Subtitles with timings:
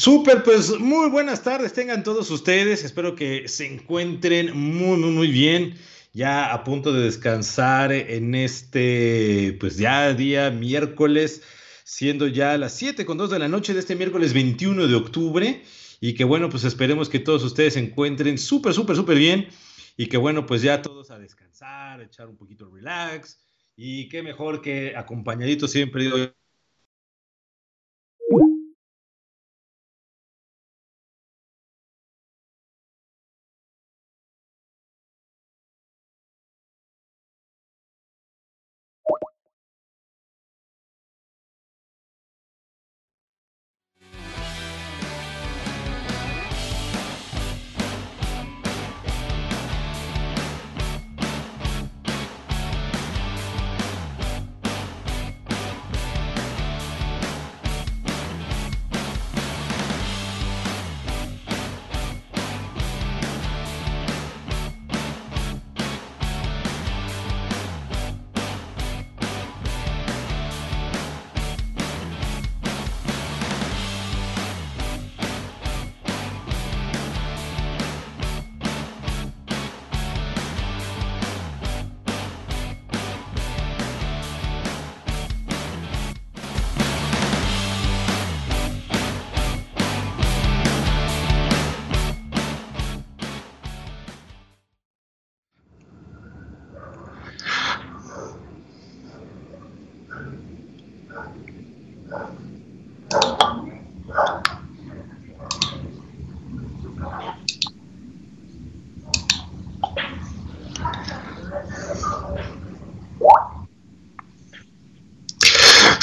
[0.00, 2.84] Súper, pues muy buenas tardes tengan todos ustedes.
[2.84, 5.74] Espero que se encuentren muy, muy, muy bien.
[6.14, 11.42] Ya a punto de descansar en este, pues ya día miércoles,
[11.84, 15.62] siendo ya las 7 con 2 de la noche de este miércoles 21 de octubre.
[16.00, 19.48] Y que bueno, pues esperemos que todos ustedes se encuentren súper, súper, súper bien.
[19.98, 23.38] Y que bueno, pues ya todos a descansar, echar un poquito de relax.
[23.76, 26.32] Y qué mejor que acompañadito siempre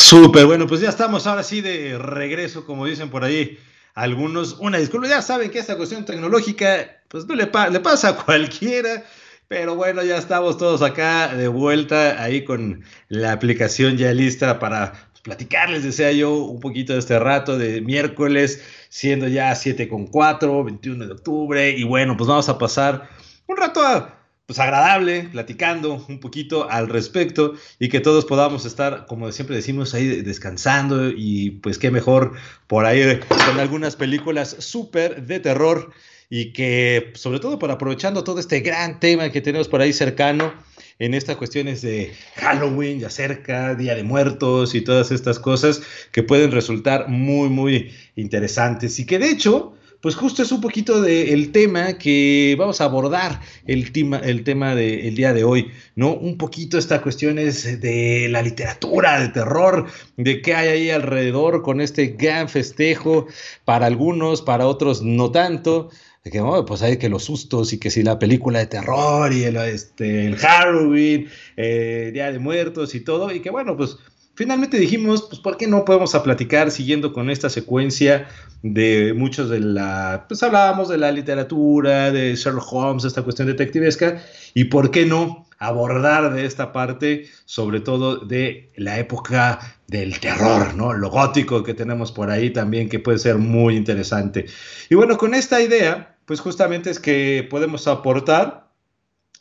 [0.07, 3.59] Súper, bueno, pues ya estamos ahora sí de regreso, como dicen por ahí
[3.93, 4.53] algunos.
[4.61, 9.03] Una disculpa, ya saben que esta cuestión tecnológica, pues no le, pasa a cualquiera,
[9.49, 14.93] pero bueno, ya estamos todos acá de vuelta ahí con la aplicación ya lista para
[15.23, 20.63] platicarles, decía yo, un poquito de este rato de miércoles, siendo ya 7 con 4,
[20.63, 23.09] 21 de octubre, y bueno, pues vamos a pasar
[23.45, 24.16] un rato a
[24.47, 29.93] pues agradable, platicando un poquito al respecto y que todos podamos estar, como siempre decimos,
[29.93, 32.31] ahí descansando y pues qué mejor
[32.65, 35.91] por ahí con algunas películas súper de terror
[36.29, 40.53] y que sobre todo para aprovechando todo este gran tema que tenemos por ahí cercano
[40.99, 45.81] en estas cuestiones de Halloween ya cerca, Día de Muertos y todas estas cosas
[46.13, 48.97] que pueden resultar muy, muy interesantes.
[48.97, 49.76] Y que de hecho
[50.07, 54.73] pues justo es un poquito del tema que vamos a abordar el tema, el tema
[54.73, 56.13] del día de hoy, ¿no?
[56.13, 59.85] Un poquito estas cuestiones de la literatura, de terror,
[60.15, 63.27] de qué hay ahí alrededor con este gran festejo,
[63.65, 65.89] para algunos, para otros no tanto,
[66.23, 69.43] de que, pues hay que los sustos y que si la película de terror y
[69.43, 73.97] el, este, el Halloween, eh, Día de Muertos y todo, y que bueno, pues
[74.37, 78.27] finalmente dijimos, pues, ¿por qué no podemos a platicar siguiendo con esta secuencia
[78.61, 84.21] de muchos de la, pues hablábamos de la literatura, de Sherlock Holmes, esta cuestión detectivesca,
[84.53, 90.75] y por qué no abordar de esta parte, sobre todo de la época del terror,
[90.75, 90.93] ¿no?
[90.93, 94.45] Lo gótico que tenemos por ahí también, que puede ser muy interesante.
[94.87, 98.69] Y bueno, con esta idea, pues justamente es que podemos aportar.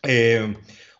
[0.04, 0.56] Eh,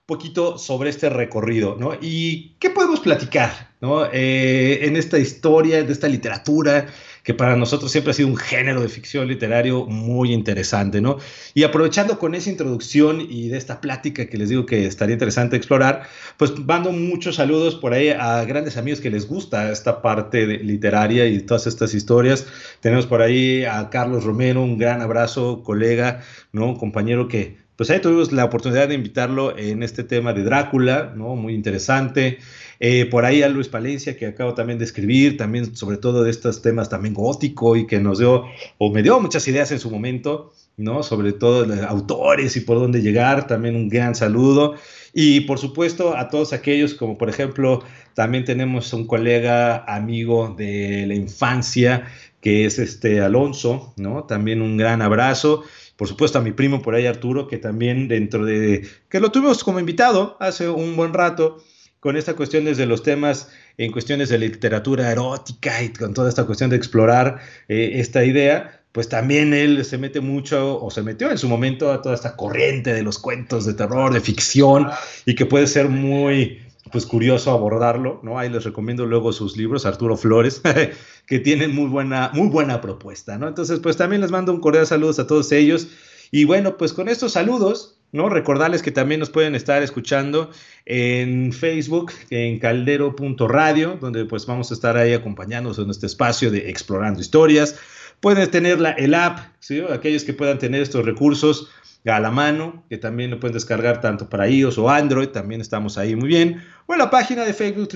[0.07, 1.95] poquito sobre este recorrido, ¿no?
[2.01, 4.07] Y qué podemos platicar, ¿no?
[4.13, 6.87] Eh, en esta historia, de esta literatura,
[7.25, 11.19] que para nosotros siempre ha sido un género de ficción literario muy interesante, ¿no?
[11.55, 15.57] Y aprovechando con esa introducción y de esta plática que les digo que estaría interesante
[15.57, 16.05] explorar,
[16.37, 21.27] pues mando muchos saludos por ahí a grandes amigos que les gusta esta parte literaria
[21.27, 22.47] y todas estas historias.
[22.79, 26.23] Tenemos por ahí a Carlos Romero, un gran abrazo, colega,
[26.53, 26.77] ¿no?
[26.77, 31.37] Compañero que pues ahí tuvimos la oportunidad de invitarlo en este tema de Drácula, ¿no?
[31.37, 32.39] Muy interesante.
[32.81, 36.31] Eh, por ahí a Luis Palencia, que acabo también de escribir, también sobre todo de
[36.31, 38.45] estos temas también gótico y que nos dio,
[38.79, 41.03] o me dio muchas ideas en su momento, ¿no?
[41.03, 44.75] Sobre todo de autores y por dónde llegar, también un gran saludo.
[45.13, 47.83] Y por supuesto a todos aquellos, como por ejemplo,
[48.15, 52.07] también tenemos un colega amigo de la infancia,
[52.41, 54.25] que es este Alonso, ¿no?
[54.25, 55.65] También un gran abrazo
[55.97, 59.65] por supuesto a mi primo por ahí Arturo, que también dentro de, que lo tuvimos
[59.65, 61.63] como invitado hace un buen rato,
[62.01, 63.49] con esta cuestión desde los temas
[63.79, 68.81] en cuestiones de literatura erótica y con toda esta cuestión de explorar eh, esta idea,
[68.93, 72.37] pues también él se mete mucho o se metió en su momento a toda esta
[72.37, 74.89] corriente de los cuentos de terror, de ficción
[75.25, 78.39] y que puede ser muy pues curioso abordarlo, ¿no?
[78.39, 80.63] Ahí les recomiendo luego sus libros, Arturo Flores,
[81.27, 83.49] que tienen muy buena, muy buena propuesta, ¿no?
[83.49, 85.89] Entonces, pues también les mando un cordial saludos a todos ellos.
[86.31, 88.29] Y bueno, pues con estos saludos, ¿no?
[88.29, 90.51] Recordarles que también nos pueden estar escuchando
[90.85, 96.71] en Facebook, en caldero.radio, donde pues vamos a estar ahí acompañándonos en este espacio de
[96.71, 97.79] explorando historias.
[98.21, 99.83] Pueden tener la, el app, ¿sí?
[99.91, 101.69] Aquellos que puedan tener estos recursos
[102.15, 105.99] a la mano, que también lo pueden descargar tanto para iOS o Android, también estamos
[105.99, 106.63] ahí muy bien.
[106.87, 107.89] O en la página de Facebook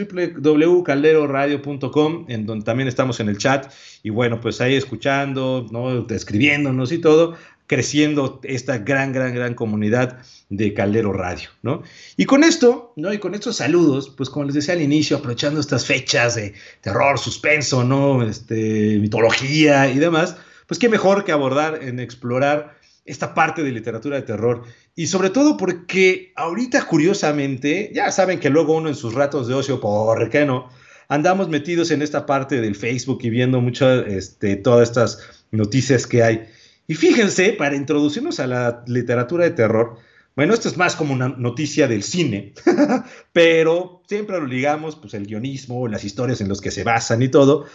[0.43, 3.73] www.calderoradio.com, en donde también estamos en el chat.
[4.03, 6.09] Y bueno, pues ahí escuchando, ¿no?
[6.09, 7.37] escribiéndonos y todo,
[7.69, 10.19] creciendo esta gran, gran, gran comunidad
[10.49, 11.85] de Caldero Radio, ¿no?
[12.17, 13.13] Y con esto, ¿no?
[13.13, 17.17] Y con estos saludos, pues como les decía al inicio, aprovechando estas fechas de terror,
[17.17, 18.25] suspenso, ¿no?
[18.25, 20.35] Este, mitología y demás,
[20.67, 22.80] pues qué mejor que abordar en explorar
[23.11, 24.63] esta parte de literatura de terror.
[24.95, 29.55] Y sobre todo porque ahorita, curiosamente, ya saben que luego uno en sus ratos de
[29.55, 30.69] ocio, ¿por qué no?
[31.09, 36.23] Andamos metidos en esta parte del Facebook y viendo mucho, este, todas estas noticias que
[36.23, 36.45] hay.
[36.87, 39.99] Y fíjense, para introducirnos a la literatura de terror,
[40.37, 42.55] bueno, esto es más como una noticia del cine,
[43.33, 47.29] pero siempre lo ligamos, pues el guionismo, las historias en las que se basan y
[47.29, 47.67] todo.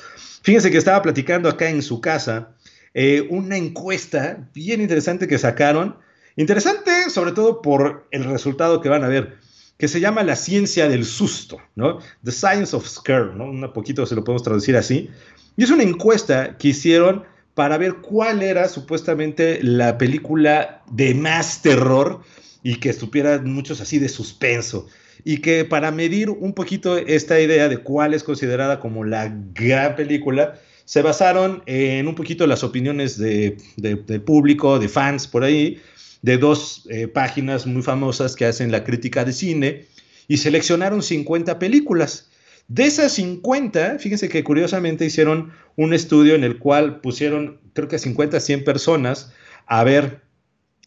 [0.43, 2.55] Fíjense que estaba platicando acá en su casa
[2.97, 5.97] eh, una encuesta bien interesante que sacaron,
[6.37, 9.35] interesante sobre todo por el resultado que van a ver,
[9.77, 11.99] que se llama la ciencia del susto, ¿no?
[12.23, 13.49] The Science of Scare, ¿no?
[13.49, 15.09] Un poquito se lo podemos traducir así.
[15.57, 21.61] Y es una encuesta que hicieron para ver cuál era supuestamente la película de más
[21.61, 22.21] terror
[22.63, 24.87] y que estuviera muchos así de suspenso.
[25.25, 29.97] Y que para medir un poquito esta idea de cuál es considerada como la gran
[29.97, 30.55] película,
[30.85, 33.57] se basaron en un poquito las opiniones de,
[34.25, 35.81] público, de fans por ahí,
[36.21, 39.85] de dos eh, páginas muy famosas que hacen la crítica de cine
[40.27, 42.29] y seleccionaron 50 películas.
[42.67, 47.99] De esas 50, fíjense que curiosamente hicieron un estudio en el cual pusieron, creo que
[47.99, 49.31] 50, 100 personas
[49.67, 50.21] a ver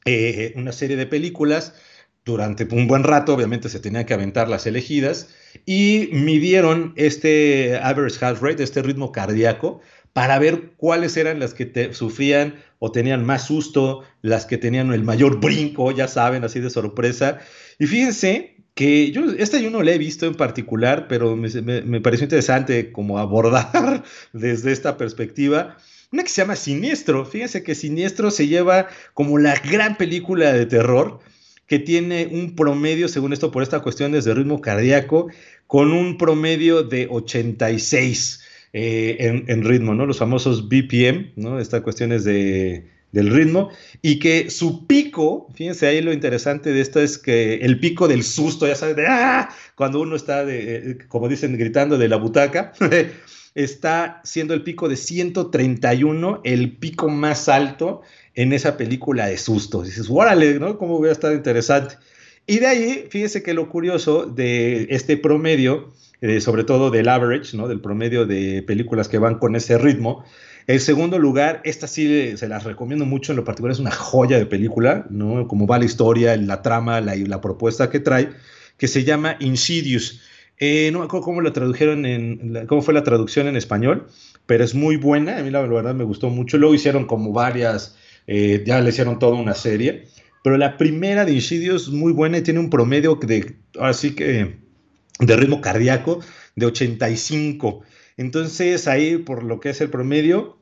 [0.05, 1.75] eh, una serie de películas
[2.29, 5.29] durante un buen rato, obviamente se tenían que aventar las elegidas,
[5.65, 9.81] y midieron este average heart rate, este ritmo cardíaco,
[10.13, 15.05] para ver cuáles eran las que sufrían o tenían más susto, las que tenían el
[15.05, 17.39] mayor brinco, ya saben, así de sorpresa.
[17.79, 22.01] Y fíjense que yo, esta yo no la he visto en particular, pero me, me,
[22.01, 24.05] pareció interesante como abordar
[24.35, 25.79] desde esta perspectiva.
[26.13, 27.25] Una que se llama Siniestro.
[27.25, 31.21] Fíjense que Siniestro se lleva como la gran película de terror
[31.69, 35.29] que tiene un promedio, según esto, por esta cuestión desde ritmo cardíaco,
[35.69, 38.41] con un promedio de 86
[38.73, 40.07] eh, en, en, ritmo, ¿no?
[40.07, 41.61] Los famosos BPM, ¿no?
[41.61, 43.71] Esta cuestión es de del ritmo
[44.03, 48.23] y que su pico, fíjense ahí lo interesante de esto es que el pico del
[48.23, 49.49] susto, ya sabes, de ¡ah!
[49.75, 52.73] cuando uno está, de, eh, como dicen, gritando de la butaca,
[53.55, 58.03] está siendo el pico de 131, el pico más alto
[58.35, 59.83] en esa película de susto.
[59.83, 60.79] Dices, órale, ¿no?
[60.79, 61.97] ¿Cómo hubiera estado interesante?
[62.47, 67.57] Y de ahí, fíjense que lo curioso de este promedio, eh, sobre todo del average,
[67.57, 67.69] ¿no?
[67.69, 70.25] Del promedio de películas que van con ese ritmo,
[70.69, 74.39] el segundo lugar, esta sí se las recomiendo mucho, en lo particular es una joya
[74.39, 75.49] de película, ¿no?
[75.49, 78.29] Como va la historia, la trama, la, la propuesta que trae,
[78.77, 80.21] que se llama Insidious.
[80.59, 84.09] Eh, no me acuerdo cómo la tradujeron cómo fue la traducción en español,
[84.47, 86.59] pero es muy buena, a mí la, verdad me gustó mucho.
[86.59, 87.97] Luego hicieron como varias,
[88.27, 90.09] eh, ya le hicieron toda una serie,
[90.43, 94.59] pero la primera de Insidious es muy buena y tiene un promedio de, así que,
[95.21, 96.21] de ritmo cardíaco
[96.57, 97.83] de 85.
[98.17, 100.59] Entonces ahí, por lo que es el promedio,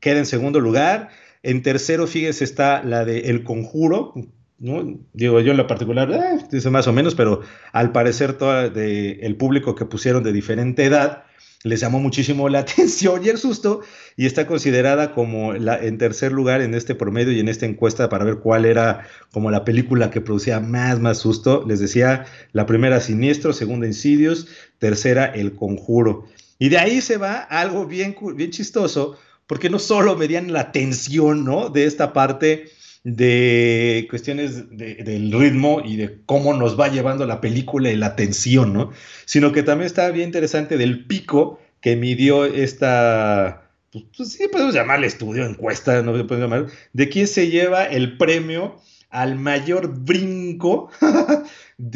[0.00, 1.08] queda en segundo lugar.
[1.42, 4.12] En tercero, fíjese, está la de El Conjuro,
[4.60, 5.00] ¿no?
[5.12, 7.40] Digo, yo en lo particular, eh, dice más o menos, pero
[7.72, 11.24] al parecer todo el público que pusieron de diferente edad
[11.62, 13.80] les llamó muchísimo la atención y el susto
[14.16, 18.08] y está considerada como la, en tercer lugar en este promedio y en esta encuesta
[18.08, 21.64] para ver cuál era como la película que producía más, más susto.
[21.66, 24.46] Les decía, la primera Siniestro, segunda Insidios,
[24.78, 26.24] tercera El Conjuro.
[26.58, 31.44] Y de ahí se va algo bien, bien chistoso, porque no solo medían la tensión,
[31.44, 31.70] ¿no?
[31.70, 32.70] De esta parte
[33.02, 38.72] de cuestiones del ritmo y de cómo nos va llevando la película y la tensión,
[38.72, 38.90] ¿no?
[39.24, 44.74] Sino que también está bien interesante del pico que midió esta, pues, pues sí podemos
[44.74, 48.76] llamarle estudio, encuesta, no puede llamar, de quién se lleva el premio
[49.08, 50.90] al mayor brinco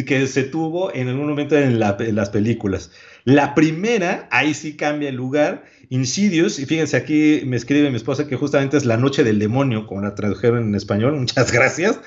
[0.06, 2.90] que se tuvo en algún momento en, las películas.
[3.24, 8.26] La primera, ahí sí cambia el lugar, Insidious, y fíjense aquí me escribe mi esposa
[8.26, 12.00] que justamente es La Noche del Demonio, como la tradujeron en español, muchas gracias.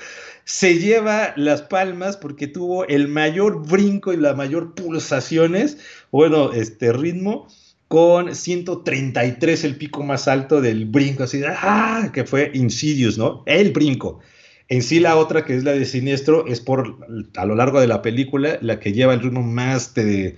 [0.44, 5.78] se lleva las palmas porque tuvo el mayor brinco y la mayor pulsaciones,
[6.10, 7.48] bueno, este ritmo,
[7.88, 12.10] con 133 el pico más alto del brinco, así, ¡ah!
[12.12, 13.42] que fue Insidious, ¿no?
[13.46, 14.20] El brinco.
[14.68, 16.98] En sí la otra, que es la de Siniestro, es por,
[17.36, 20.36] a lo largo de la película, la que lleva el ritmo más de,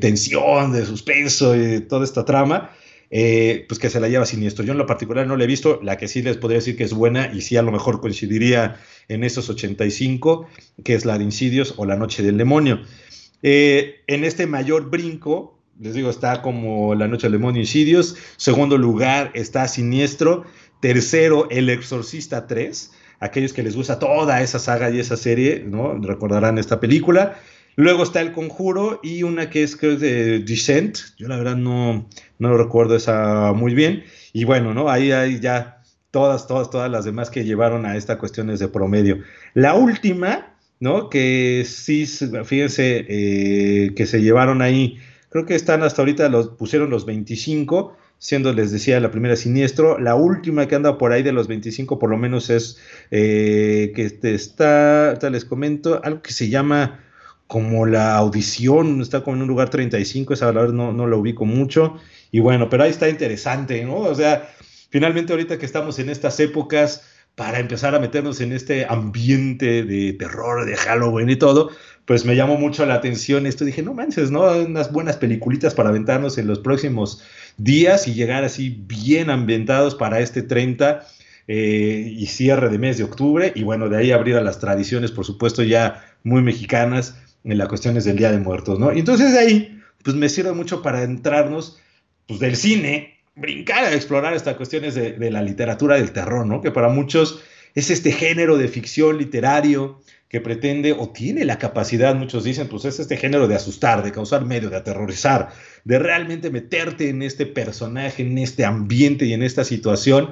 [0.00, 2.70] tensión, de suspenso y de toda esta trama.
[3.14, 4.64] Eh, pues que se la lleva siniestro.
[4.64, 6.84] Yo en lo particular no la he visto, la que sí les podría decir que
[6.84, 10.48] es buena y sí a lo mejor coincidiría en esos 85,
[10.82, 12.80] que es la de Insidios o La Noche del Demonio.
[13.42, 18.78] Eh, en este mayor brinco, les digo, está como La Noche del Demonio Insidios, segundo
[18.78, 20.44] lugar está Siniestro,
[20.80, 25.94] tercero El Exorcista 3, aquellos que les gusta toda esa saga y esa serie, ¿no?
[25.94, 27.38] Recordarán esta película.
[27.76, 30.98] Luego está El Conjuro y una que es, creo, de Descent.
[31.16, 34.02] Yo la verdad no, no lo recuerdo esa muy bien.
[34.32, 34.90] Y bueno, ¿no?
[34.90, 39.18] Ahí hay ya todas, todas, todas las demás que llevaron a esta cuestiones de promedio.
[39.54, 41.08] La última, ¿no?
[41.08, 44.98] Que sí, fíjense, eh, que se llevaron ahí,
[45.30, 49.98] creo que están hasta ahorita, los pusieron los 25, siendo, les decía, la primera siniestro.
[49.98, 52.78] La última que anda por ahí de los 25, por lo menos es
[53.10, 57.00] eh, que está, les comento, algo que se llama
[57.48, 61.46] como la audición, está como en un lugar 35, esa verdad no, no la ubico
[61.46, 61.96] mucho.
[62.30, 63.96] Y bueno, pero ahí está interesante, ¿no?
[63.96, 64.48] O sea,
[64.90, 67.02] finalmente ahorita que estamos en estas épocas,
[67.34, 71.70] para empezar a meternos en este ambiente de terror, de Halloween y todo,
[72.04, 73.64] pues me llamó mucho la atención esto.
[73.64, 74.42] Dije, no manches, ¿no?
[74.42, 77.22] Unas buenas peliculitas para aventarnos en los próximos
[77.56, 81.06] días y llegar así bien ambientados para este 30
[81.48, 83.52] eh, y cierre de mes de octubre.
[83.54, 87.68] Y bueno, de ahí abrir a las tradiciones, por supuesto, ya muy mexicanas en las
[87.68, 88.92] cuestiones del Día de Muertos, ¿no?
[88.92, 91.78] Y entonces de ahí, pues me sirve mucho para entrarnos,
[92.26, 96.60] pues del cine, brincar a explorar estas cuestiones de, de, la literatura del terror, ¿no?
[96.60, 97.42] Que para muchos
[97.74, 100.00] es este género de ficción literario
[100.32, 104.12] que pretende o tiene la capacidad, muchos dicen, pues es este género de asustar, de
[104.12, 105.50] causar medio, de aterrorizar,
[105.84, 110.30] de realmente meterte en este personaje, en este ambiente y en esta situación,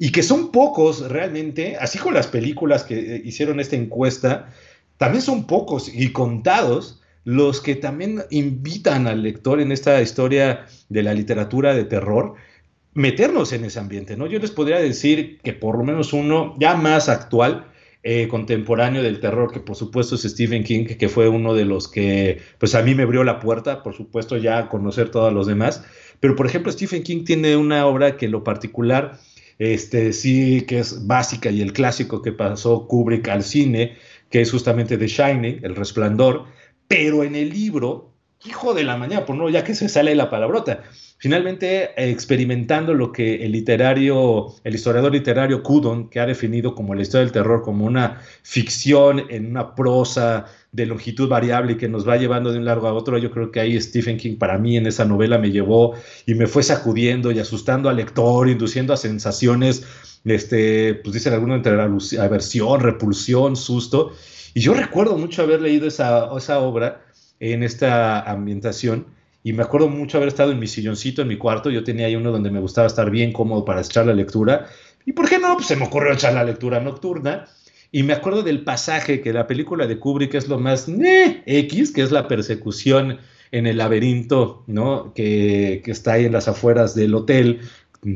[0.00, 4.52] y que son pocos realmente, así con las películas que hicieron esta encuesta,
[4.96, 11.04] también son pocos y contados los que también invitan al lector en esta historia de
[11.04, 12.34] la literatura de terror
[12.94, 14.26] meternos en ese ambiente, ¿no?
[14.26, 17.68] Yo les podría decir que por lo menos uno ya más actual,
[18.08, 21.88] eh, contemporáneo del terror, que por supuesto es Stephen King, que fue uno de los
[21.88, 25.84] que, pues a mí me abrió la puerta, por supuesto ya conocer todos los demás,
[26.20, 29.18] pero por ejemplo Stephen King tiene una obra que en lo particular,
[29.58, 33.96] este sí que es básica y el clásico que pasó Kubrick al cine,
[34.30, 36.44] que es justamente The Shining, El Resplandor,
[36.86, 38.12] pero en el libro,
[38.44, 40.84] hijo de la mañana, por no, ya que se sale la palabrota,
[41.18, 47.02] finalmente experimentando lo que el literario, el historiador literario Kudon, que ha definido como la
[47.02, 52.06] historia del terror como una ficción en una prosa de longitud variable y que nos
[52.06, 54.76] va llevando de un largo a otro, yo creo que ahí Stephen King para mí
[54.76, 55.94] en esa novela me llevó
[56.26, 59.86] y me fue sacudiendo y asustando al lector, induciendo a sensaciones
[60.26, 61.80] este, pues dicen algunos entre
[62.20, 64.12] aversión, repulsión, susto.
[64.54, 67.02] Y yo recuerdo mucho haber leído esa, esa obra
[67.40, 69.06] en esta ambientación
[69.46, 71.70] y me acuerdo mucho haber estado en mi silloncito en mi cuarto.
[71.70, 74.66] Yo tenía ahí uno donde me gustaba estar bien cómodo para echar la lectura.
[75.04, 75.54] ¿Y por qué no?
[75.54, 77.44] Pues se me ocurrió echar la lectura nocturna.
[77.92, 82.02] Y me acuerdo del pasaje que la película de Kubrick es lo más X, que
[82.02, 83.20] es la persecución
[83.52, 85.14] en el laberinto, ¿no?
[85.14, 87.60] Que, que está ahí en las afueras del hotel,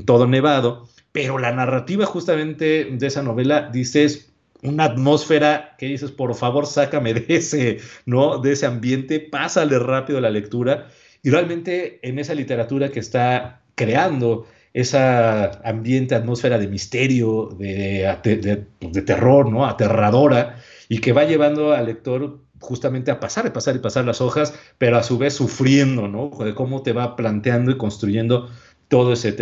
[0.07, 4.31] todo nevado pero la narrativa justamente de esa novela dices
[4.63, 8.39] una atmósfera que dices, por favor, sácame de ese, ¿no?
[8.39, 10.89] De ese ambiente, pásale rápido la lectura.
[11.23, 19.03] Y realmente en esa literatura que está creando esa ambiente, atmósfera de misterio, de, de,
[19.03, 19.67] terror, ¿no?
[19.67, 24.21] Aterradora, y que va llevando al lector justamente a pasar y pasar y pasar las
[24.21, 26.31] hojas, pero a su vez sufriendo, ¿no?
[26.45, 28.49] De cómo te va planteando y construyendo
[28.89, 29.35] todo ese,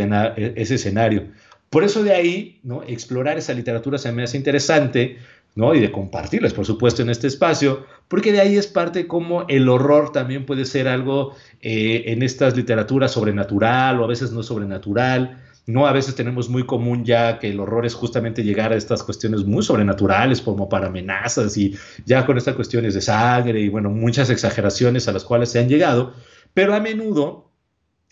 [0.56, 1.28] ese escenario.
[1.70, 2.82] Por eso de ahí, ¿no?
[2.82, 5.18] Explorar esa literatura se me hace interesante,
[5.59, 5.75] ¿no?
[5.75, 9.69] Y de compartirles, por supuesto, en este espacio, porque de ahí es parte como el
[9.69, 15.43] horror también puede ser algo eh, en estas literaturas sobrenatural o a veces no sobrenatural,
[15.67, 15.88] ¿no?
[15.88, 19.45] A veces tenemos muy común ya que el horror es justamente llegar a estas cuestiones
[19.47, 24.31] muy sobrenaturales, como para amenazas y ya con estas cuestiones de sangre y, bueno, muchas
[24.31, 26.15] exageraciones a las cuales se han llegado,
[26.55, 27.48] pero a menudo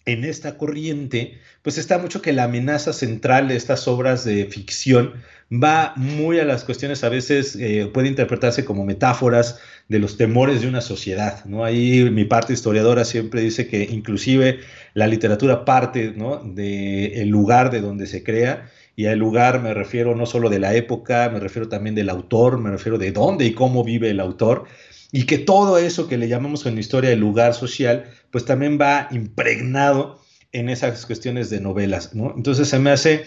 [0.07, 5.15] en esta corriente, pues está mucho que la amenaza central de estas obras de ficción
[5.53, 10.61] va muy a las cuestiones, a veces eh, puede interpretarse como metáforas de los temores
[10.61, 11.65] de una sociedad, ¿no?
[11.65, 14.61] Ahí mi parte historiadora siempre dice que inclusive
[14.95, 16.39] la literatura parte, ¿no?
[16.43, 20.75] Del lugar de donde se crea y al lugar me refiero no solo de la
[20.75, 24.65] época, me refiero también del autor, me refiero de dónde y cómo vive el autor,
[25.13, 28.79] y que todo eso que le llamamos en la historia el lugar social, pues también
[28.81, 30.21] va impregnado
[30.53, 32.33] en esas cuestiones de novelas, ¿no?
[32.37, 33.25] Entonces se me hace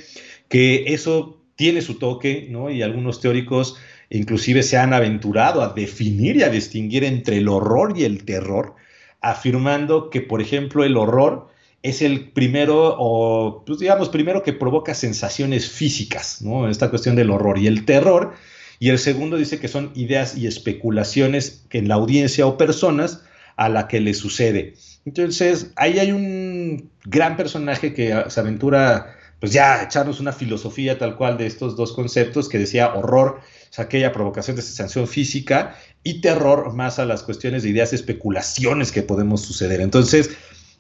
[0.50, 2.70] que eso tiene su toque, ¿no?
[2.70, 3.78] Y algunos teóricos
[4.10, 8.76] inclusive se han aventurado a definir y a distinguir entre el horror y el terror,
[9.22, 11.50] afirmando que, por ejemplo, el horror
[11.84, 16.70] es el primero, o pues digamos, primero que provoca sensaciones físicas, ¿no?
[16.70, 18.34] Esta cuestión del horror y el terror.
[18.80, 23.22] Y el segundo dice que son ideas y especulaciones que en la audiencia o personas
[23.58, 24.74] a la que le sucede.
[25.06, 31.18] Entonces, ahí hay un gran personaje que se aventura, pues ya, echarnos una filosofía tal
[31.18, 36.22] cual de estos dos conceptos que decía horror, es aquella provocación de sensación física, y
[36.22, 39.82] terror más a las cuestiones de ideas, especulaciones que podemos suceder.
[39.82, 40.32] Entonces,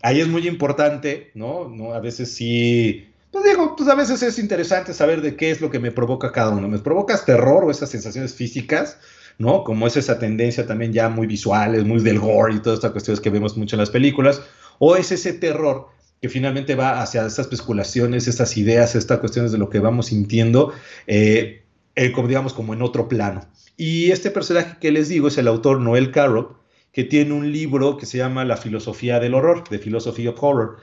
[0.01, 1.67] ahí es muy importante, ¿no?
[1.67, 1.93] ¿no?
[1.93, 5.69] A veces sí, pues digo, pues a veces es interesante saber de qué es lo
[5.69, 6.67] que me provoca cada uno.
[6.67, 8.97] ¿Me provocas terror o esas sensaciones físicas?
[9.39, 9.63] ¿no?
[9.63, 13.21] Como es esa tendencia también ya muy visual, muy del gore y todas estas cuestiones
[13.21, 14.41] que vemos mucho en las películas,
[14.77, 15.87] o es ese terror
[16.21, 20.73] que finalmente va hacia esas especulaciones, estas ideas, estas cuestiones de lo que vamos sintiendo,
[21.07, 21.63] eh,
[21.95, 23.41] eh, como digamos, como en otro plano.
[23.77, 26.57] Y este personaje que les digo es el autor Noel Carroll,
[26.91, 30.77] que tiene un libro que se llama La filosofía del horror, The Philosophy of Horror.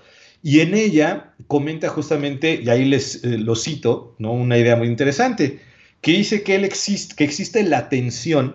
[0.47, 4.31] Y en ella comenta justamente, y ahí les eh, lo cito, ¿no?
[4.31, 5.59] una idea muy interesante,
[6.01, 8.55] que dice que, él existe, que existe la tensión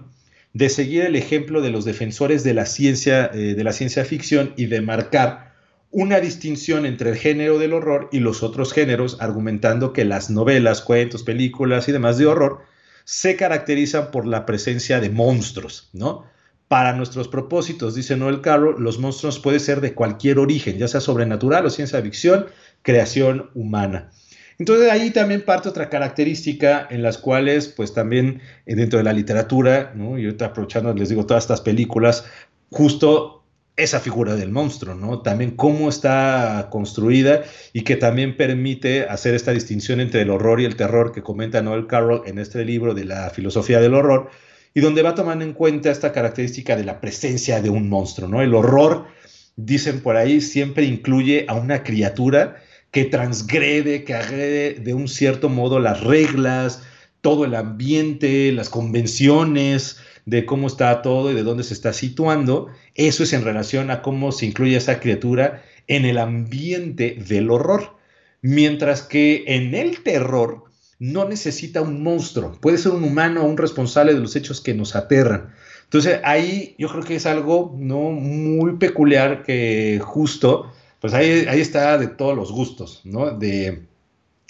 [0.54, 4.54] de seguir el ejemplo de los defensores de la ciencia, eh, de la ciencia ficción
[4.56, 5.54] y de marcar
[5.90, 10.80] una distinción entre el género del horror y los otros géneros, argumentando que las novelas,
[10.80, 12.62] cuentos, películas y demás de horror
[13.04, 16.31] se caracterizan por la presencia de monstruos, ¿no?
[16.72, 21.02] Para nuestros propósitos, dice Noel Carroll, los monstruos pueden ser de cualquier origen, ya sea
[21.02, 22.46] sobrenatural o ciencia ficción,
[22.82, 24.10] creación humana.
[24.58, 29.12] Entonces ahí también parte otra característica en las cuales, pues también eh, dentro de la
[29.12, 30.18] literatura, ¿no?
[30.18, 32.24] y aprovechando, les digo, todas estas películas,
[32.70, 33.44] justo
[33.76, 35.22] esa figura del monstruo, ¿no?
[35.24, 40.66] También cómo está construida y que también permite hacer esta distinción entre el horror y
[40.66, 44.30] el terror que comenta Noel Carroll en este libro de la filosofía del horror,
[44.74, 48.42] y donde va tomando en cuenta esta característica de la presencia de un monstruo, ¿no?
[48.42, 49.08] El horror,
[49.56, 52.58] dicen por ahí, siempre incluye a una criatura
[52.92, 56.84] que transgrede, que agrede de un cierto modo las reglas,
[57.22, 62.68] todo el ambiente, las convenciones de cómo está todo y de dónde se está situando.
[62.96, 67.96] Eso es en relación a cómo se incluye esa criatura en el ambiente del horror.
[68.42, 70.71] Mientras que en el terror
[71.02, 74.76] no necesita un monstruo, puede ser un humano o un responsable de los hechos que
[74.76, 75.50] nos aterran.
[75.86, 81.60] Entonces ahí yo creo que es algo no muy peculiar que justo, pues ahí, ahí
[81.60, 83.32] está de todos los gustos, ¿no?
[83.32, 83.88] De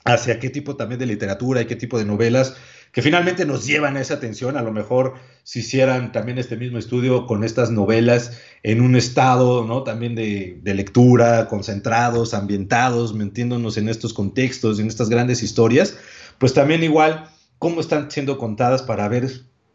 [0.03, 2.57] hacia qué tipo también de literatura y qué tipo de novelas
[2.91, 4.57] que finalmente nos llevan a esa atención.
[4.57, 9.65] A lo mejor si hicieran también este mismo estudio con estas novelas en un estado,
[9.65, 9.83] ¿no?
[9.83, 15.97] También de, de lectura, concentrados, ambientados, metiéndonos en estos contextos, en estas grandes historias,
[16.41, 19.30] pues también igual cómo están siendo contadas para ver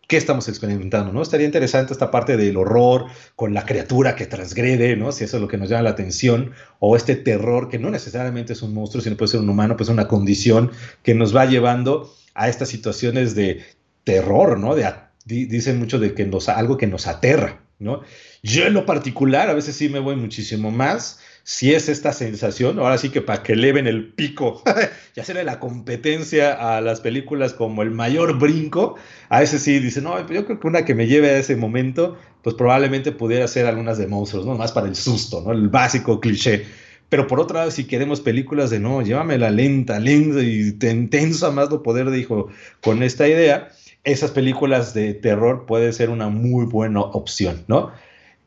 [0.08, 1.22] qué estamos experimentando, ¿no?
[1.22, 5.12] Estaría interesante esta parte del horror con la criatura que transgrede, ¿no?
[5.12, 6.50] Si eso es lo que nos llama la atención,
[6.80, 9.88] o este terror que no necesariamente es un monstruo, sino puede ser un humano, pues
[9.88, 10.72] una condición
[11.04, 13.64] que nos va llevando a estas situaciones de
[14.02, 14.74] terror, ¿no?
[14.74, 14.92] De,
[15.24, 18.00] dicen mucho de que nos, algo que nos aterra, ¿no?
[18.42, 22.80] Yo en lo particular a veces sí me voy muchísimo más si es esta sensación,
[22.80, 24.64] ahora sí que para que eleven el pico
[25.14, 28.96] y hacerle la competencia a las películas como el mayor brinco,
[29.28, 32.18] a ese sí dice, no, yo creo que una que me lleve a ese momento,
[32.42, 34.56] pues probablemente pudiera ser algunas de monstruos, ¿no?
[34.56, 35.52] Más para el susto, ¿no?
[35.52, 36.66] El básico cliché.
[37.08, 41.70] Pero por otro lado, si queremos películas de no, llévamela lenta, lenta y tensa más
[41.70, 42.48] lo poder, dijo,
[42.82, 43.68] con esta idea,
[44.02, 47.92] esas películas de terror puede ser una muy buena opción, ¿no?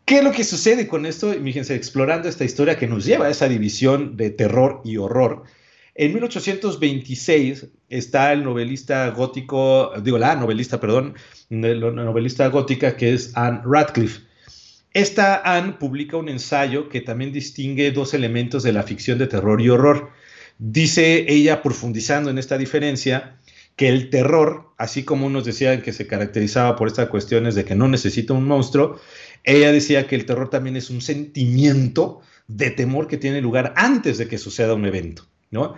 [0.10, 1.32] ¿Qué es lo que sucede con esto?
[1.32, 5.44] Fíjense, explorando esta historia que nos lleva a esa división de terror y horror.
[5.94, 11.14] En 1826 está el novelista gótico, digo la novelista, perdón,
[11.52, 14.22] la novelista gótica que es Anne Radcliffe.
[14.96, 19.62] Esta Anne publica un ensayo que también distingue dos elementos de la ficción de terror
[19.62, 20.10] y horror.
[20.58, 23.38] Dice ella, profundizando en esta diferencia,
[23.80, 27.76] que el terror, así como unos decían que se caracterizaba por estas cuestiones de que
[27.76, 29.00] no necesita un monstruo,
[29.44, 34.18] ella decía que el terror también es un sentimiento de temor que tiene lugar antes
[34.18, 35.76] de que suceda un evento, ¿no?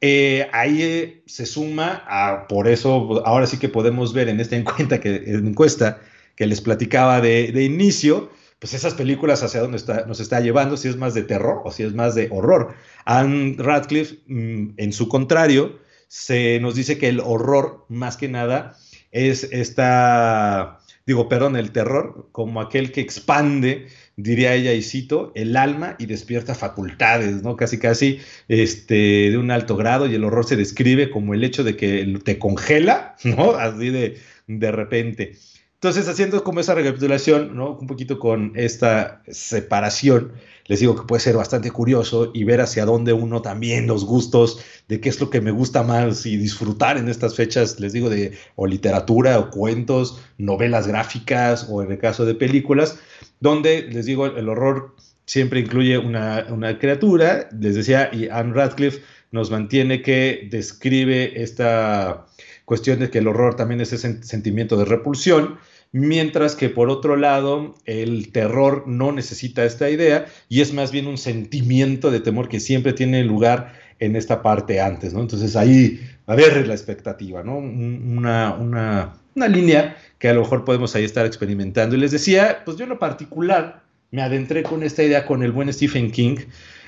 [0.00, 4.56] Eh, ahí eh, se suma a, por eso ahora sí que podemos ver en esta
[4.56, 6.00] encuesta que, encuesta
[6.36, 10.96] que les platicaba de, inicio, pues esas películas hacia dónde nos está llevando, si es
[10.96, 12.74] más de terror o si es más de horror.
[13.04, 18.76] Anne Radcliffe, mm, en su contrario, se nos dice que el horror, más que nada,
[19.10, 25.56] es esta, digo, perdón, el terror, como aquel que expande, diría ella, y cito, el
[25.56, 27.56] alma y despierta facultades, ¿no?
[27.56, 31.64] Casi, casi, este, de un alto grado, y el horror se describe como el hecho
[31.64, 33.52] de que te congela, ¿no?
[33.52, 35.32] Así de, de repente.
[35.74, 37.76] Entonces, haciendo como esa recapitulación, ¿no?
[37.76, 40.32] Un poquito con esta separación,
[40.66, 44.60] les digo que puede ser bastante curioso y ver hacia dónde uno también los gustos,
[44.88, 48.08] de qué es lo que me gusta más y disfrutar en estas fechas, les digo,
[48.08, 52.98] de o literatura o cuentos, novelas gráficas o en el caso de películas,
[53.40, 54.94] donde les digo, el horror
[55.26, 62.26] siempre incluye una, una criatura, les decía, y Anne Radcliffe nos mantiene que describe esta
[62.64, 65.58] cuestión de que el horror también es ese sentimiento de repulsión,
[65.94, 71.06] mientras que por otro lado el terror no necesita esta idea y es más bien
[71.06, 75.20] un sentimiento de temor que siempre tiene lugar en esta parte antes, ¿no?
[75.20, 77.58] Entonces ahí a ver la expectativa, ¿no?
[77.58, 81.94] Una, una, una línea que a lo mejor podemos ahí estar experimentando.
[81.94, 85.52] Y les decía, pues yo en lo particular me adentré con esta idea con el
[85.52, 86.38] buen Stephen King,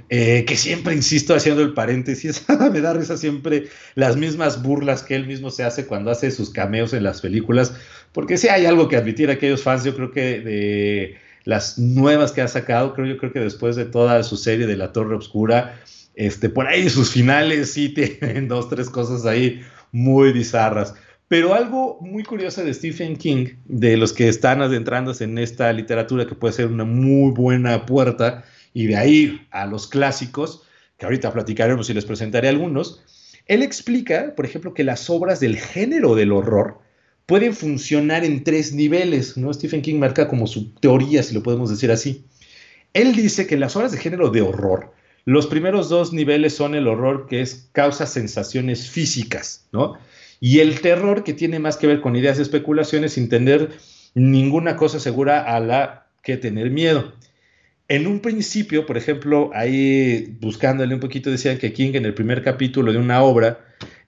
[0.08, 5.16] eh, que siempre insisto haciendo el paréntesis, me da risa siempre las mismas burlas que
[5.16, 7.74] él mismo se hace cuando hace sus cameos en las películas,
[8.12, 12.32] porque si hay algo que admitir a aquellos fans, yo creo que de las nuevas
[12.32, 15.16] que ha sacado, creo yo creo que después de toda su serie de La Torre
[15.16, 15.80] Oscura,
[16.14, 20.94] este, por ahí sus finales sí tienen dos, tres cosas ahí muy bizarras.
[21.28, 26.26] Pero algo muy curioso de Stephen King, de los que están adentrándose en esta literatura,
[26.26, 28.44] que puede ser una muy buena puerta,
[28.76, 30.62] y de ahí a los clásicos,
[30.98, 33.00] que ahorita platicaremos y les presentaré algunos,
[33.46, 36.78] él explica, por ejemplo, que las obras del género del horror
[37.24, 39.50] pueden funcionar en tres niveles, ¿no?
[39.54, 42.26] Stephen King marca como su teoría, si lo podemos decir así.
[42.92, 44.92] Él dice que las obras de género de horror,
[45.24, 49.94] los primeros dos niveles son el horror que es causa sensaciones físicas, ¿no?
[50.38, 53.70] Y el terror que tiene más que ver con ideas y especulaciones sin tener
[54.12, 57.14] ninguna cosa segura a la que tener miedo.
[57.88, 62.42] En un principio, por ejemplo, ahí buscándole un poquito, decían que King en el primer
[62.42, 63.60] capítulo de una obra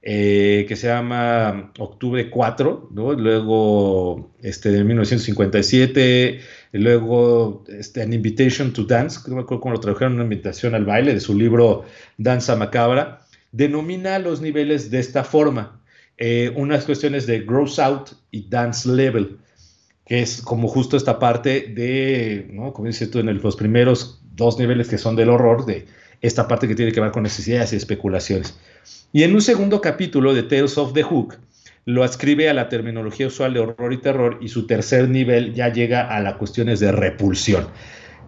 [0.03, 6.41] eh, que se llama Octubre 4, luego este, de 1957,
[6.73, 10.85] luego este, An Invitation to Dance, no me acuerdo cómo lo tradujeron, una invitación al
[10.85, 11.85] baile de su libro
[12.17, 13.21] Danza Macabra,
[13.53, 15.81] denomina los niveles de esta forma,
[16.17, 19.39] eh, unas cuestiones de Gross Out y Dance Level
[20.09, 22.73] que es como justo esta parte de, ¿no?
[22.73, 25.85] como dices tú, en los primeros dos niveles que son del horror, de
[26.23, 28.59] esta parte que tiene que ver con necesidades y especulaciones.
[29.13, 31.37] Y en un segundo capítulo de Tales of the Hook,
[31.85, 35.73] lo adscribe a la terminología usual de horror y terror y su tercer nivel ya
[35.73, 37.67] llega a las cuestiones de repulsión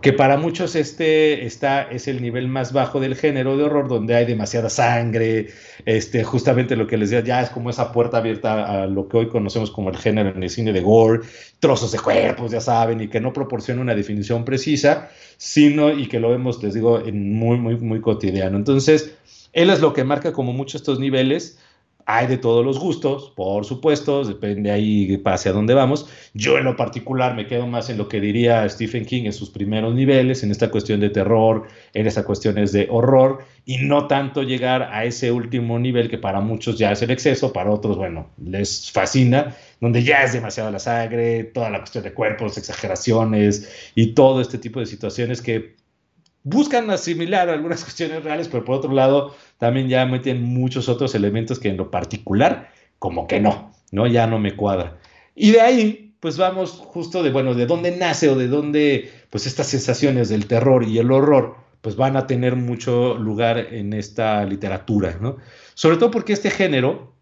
[0.00, 4.14] que para muchos este está, es el nivel más bajo del género de horror, donde
[4.14, 5.48] hay demasiada sangre,
[5.84, 9.18] este, justamente lo que les decía, ya es como esa puerta abierta a lo que
[9.18, 11.20] hoy conocemos como el género en el cine de gore,
[11.58, 16.18] trozos de cuerpos, ya saben, y que no proporciona una definición precisa, sino, y que
[16.18, 18.56] lo vemos, les digo, en muy, muy, muy cotidiano.
[18.56, 19.14] Entonces,
[19.52, 21.58] él es lo que marca como mucho estos niveles,
[22.06, 26.08] hay de todos los gustos, por supuesto, depende ahí hacia dónde vamos.
[26.34, 29.50] Yo en lo particular me quedo más en lo que diría Stephen King en sus
[29.50, 34.42] primeros niveles, en esta cuestión de terror, en estas cuestiones de horror, y no tanto
[34.42, 38.30] llegar a ese último nivel que para muchos ya es el exceso, para otros, bueno,
[38.44, 44.14] les fascina, donde ya es demasiada la sangre, toda la cuestión de cuerpos, exageraciones y
[44.14, 45.79] todo este tipo de situaciones que
[46.42, 51.58] buscan asimilar algunas cuestiones reales, pero por otro lado también ya meten muchos otros elementos
[51.58, 54.06] que en lo particular como que no, ¿no?
[54.06, 54.98] Ya no me cuadra.
[55.34, 59.46] Y de ahí, pues vamos justo de, bueno, de dónde nace o de dónde, pues
[59.46, 64.44] estas sensaciones del terror y el horror, pues van a tener mucho lugar en esta
[64.44, 65.38] literatura, ¿no?
[65.74, 67.14] Sobre todo porque este género,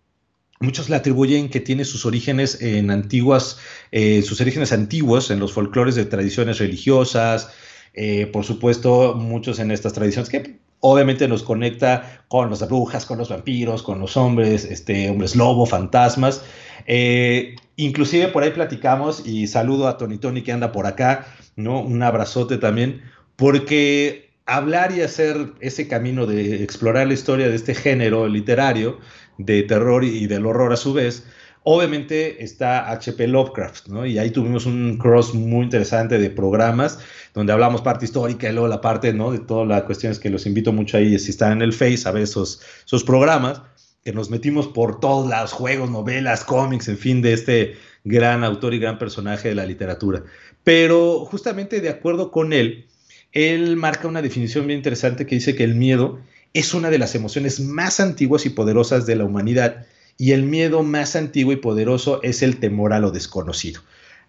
[0.60, 3.58] Muchos le atribuyen que tiene sus orígenes en antiguas,
[3.92, 7.50] eh, sus orígenes antiguos en los folclores de tradiciones religiosas,
[7.94, 13.18] eh, por supuesto, muchos en estas tradiciones que obviamente nos conecta con las brujas, con
[13.18, 16.42] los vampiros, con los hombres, este, hombres lobo, fantasmas.
[16.86, 21.80] Eh, inclusive por ahí platicamos y saludo a Tony Tony que anda por acá, ¿no?
[21.80, 23.02] Un abrazote también,
[23.36, 28.98] porque hablar y hacer ese camino de explorar la historia de este género literario
[29.36, 31.26] de terror y del horror a su vez,
[31.64, 34.06] Obviamente está HP Lovecraft, ¿no?
[34.06, 36.98] Y ahí tuvimos un cross muy interesante de programas
[37.34, 39.32] donde hablamos parte histórica y luego la parte, ¿no?
[39.32, 42.12] De todas las cuestiones que los invito mucho ahí, si están en el Face, a
[42.12, 43.62] ver esos, esos programas,
[44.04, 48.72] que nos metimos por todos los juegos, novelas, cómics, en fin, de este gran autor
[48.74, 50.24] y gran personaje de la literatura.
[50.64, 52.86] Pero justamente de acuerdo con él,
[53.32, 56.18] él marca una definición bien interesante que dice que el miedo
[56.54, 59.86] es una de las emociones más antiguas y poderosas de la humanidad
[60.18, 63.80] y el miedo más antiguo y poderoso es el temor a lo desconocido.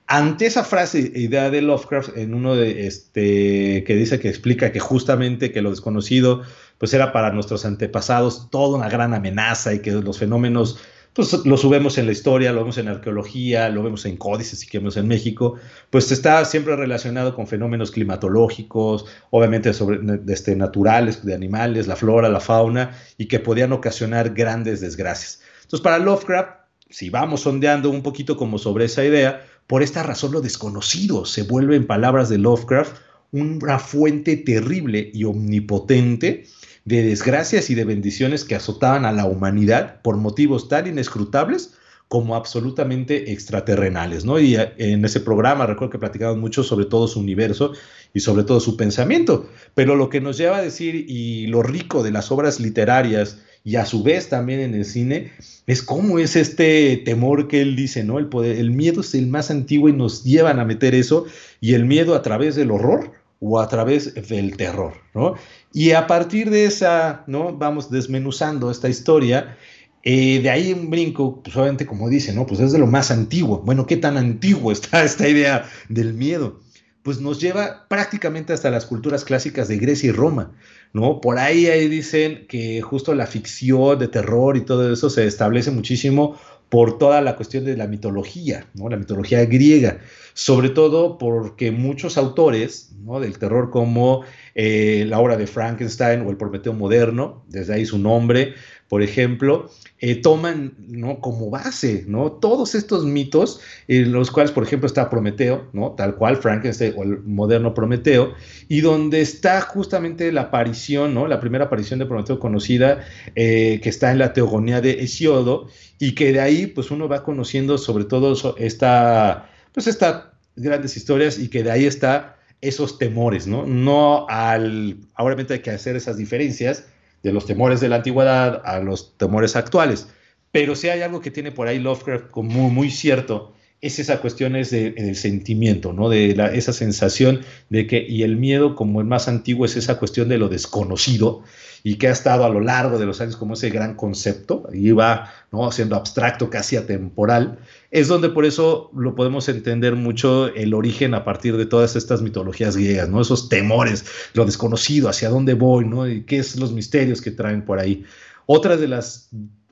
[0.06, 4.80] Ante esa frase, idea de Lovecraft, en uno de este que dice que explica que
[4.80, 6.44] justamente que lo desconocido,
[6.78, 10.80] pues era para nuestros antepasados toda una gran amenaza y que los fenómenos,
[11.14, 14.68] pues los vemos en la historia, lo vemos en arqueología, lo vemos en códices y
[14.68, 15.58] que vemos en México,
[15.92, 22.30] pues está siempre relacionado con fenómenos climatológicos, obviamente sobre, este, naturales, de animales, la flora,
[22.30, 25.42] la fauna, y que podían ocasionar grandes desgracias.
[25.70, 26.50] Entonces, para Lovecraft,
[26.90, 31.44] si vamos sondeando un poquito como sobre esa idea, por esta razón lo desconocido se
[31.44, 32.98] vuelve, en palabras de Lovecraft,
[33.32, 36.48] una fuente terrible y omnipotente
[36.86, 41.76] de desgracias y de bendiciones que azotaban a la humanidad por motivos tan inescrutables
[42.10, 44.40] como absolutamente extraterrenales, ¿no?
[44.40, 47.74] Y eh, en ese programa recuerdo que platicamos mucho sobre todo su universo
[48.14, 52.02] y sobre todo su pensamiento, pero lo que nos lleva a decir y lo rico
[52.04, 55.32] de las obras literarias y a su vez también en el cine
[55.68, 58.18] es cómo es este temor que él dice, ¿no?
[58.18, 61.26] El poder, el miedo es el más antiguo y nos llevan a meter eso
[61.62, 65.36] y el miedo a través del horror o a través del terror, ¿no?
[65.72, 67.56] Y a partir de esa, ¿no?
[67.56, 69.58] Vamos desmenuzando esta historia
[70.04, 72.46] eh, de ahí un brinco, pues obviamente como dice, ¿no?
[72.46, 73.62] Pues es de lo más antiguo.
[73.66, 76.60] Bueno, ¿qué tan antiguo está esta idea del miedo?
[77.04, 80.52] Pues nos lleva prácticamente hasta las culturas clásicas de Grecia y Roma,
[80.94, 81.22] ¿no?
[81.22, 85.72] Por ahí, ahí dicen que justo la ficción de terror y todo eso se establece
[85.72, 86.38] muchísimo
[86.70, 88.90] por toda la cuestión de la mitología, ¿no?
[88.90, 90.00] La mitología griega,
[90.34, 93.20] sobre todo porque muchos autores, ¿no?
[93.20, 97.98] Del terror como eh, la obra de Frankenstein o el Prometeo moderno, desde ahí su
[97.98, 98.54] nombre,
[98.90, 101.20] por ejemplo, eh, toman ¿no?
[101.22, 102.32] como base ¿no?
[102.32, 105.92] todos estos mitos, en los cuales, por ejemplo, está Prometeo, ¿no?
[105.92, 108.34] tal cual Frankenstein o el moderno Prometeo,
[108.68, 111.28] y donde está justamente la aparición, ¿no?
[111.28, 115.68] la primera aparición de Prometeo conocida, eh, que está en la Teogonía de Hesiodo,
[116.00, 120.24] y que de ahí pues uno va conociendo sobre todo esta, pues estas
[120.56, 123.66] grandes historias y que de ahí está esos temores, ¿no?
[123.66, 126.86] No al, obviamente hay que hacer esas diferencias,
[127.24, 130.08] de los temores de la antigüedad a los temores actuales.
[130.52, 134.56] Pero si hay algo que tiene por ahí Lovecraft como muy, cierto, es esa cuestión
[134.56, 136.10] es de, del sentimiento, ¿no?
[136.10, 140.28] De esa sensación de que, y el miedo como el más antiguo es esa cuestión
[140.28, 141.44] de lo desconocido
[141.82, 144.92] y que ha estado a lo largo de los años como ese gran concepto, y
[144.92, 145.72] va, ¿no?
[145.72, 151.24] Siendo abstracto, casi atemporal, es donde por eso lo podemos entender mucho el origen a
[151.24, 153.22] partir de todas estas mitologías griegas, ¿no?
[153.22, 156.06] Esos temores, lo desconocido, hacia dónde voy, ¿no?
[156.06, 158.04] Y qué es los misterios que traen por ahí.
[158.46, 159.30] Otra de las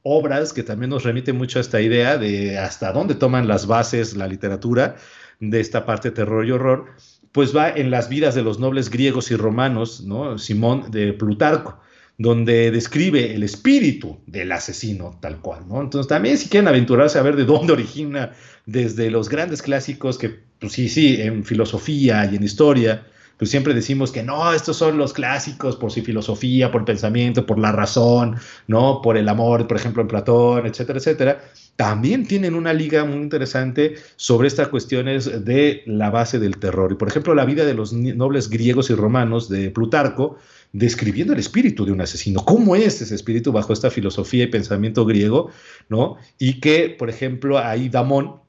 [0.08, 4.16] obras que también nos remite mucho a esta idea de hasta dónde toman las bases
[4.16, 4.96] la literatura
[5.40, 6.86] de esta parte terror y horror,
[7.32, 10.38] pues va en las vidas de los nobles griegos y romanos, ¿no?
[10.38, 11.80] Simón de Plutarco,
[12.18, 15.82] donde describe el espíritu del asesino tal cual, ¿no?
[15.82, 18.32] Entonces también si quieren aventurarse a ver de dónde origina
[18.66, 23.06] desde los grandes clásicos que, pues sí, sí, en filosofía y en historia,
[23.38, 27.60] pues siempre decimos que no, estos son los clásicos por su filosofía, por pensamiento, por
[27.60, 28.36] la razón,
[28.68, 29.02] ¿no?
[29.02, 31.42] Por el amor, por ejemplo, en Platón, etcétera, etcétera.
[31.76, 36.92] También tienen una liga muy interesante sobre estas cuestiones de la base del terror.
[36.92, 40.38] Y por ejemplo, la vida de los nobles griegos y romanos de Plutarco,
[40.74, 42.44] describiendo el espíritu de un asesino.
[42.44, 45.52] ¿Cómo es ese espíritu bajo esta filosofía y pensamiento griego?
[45.90, 46.18] ¿no?
[46.40, 48.42] Y que, por ejemplo, ahí Damón,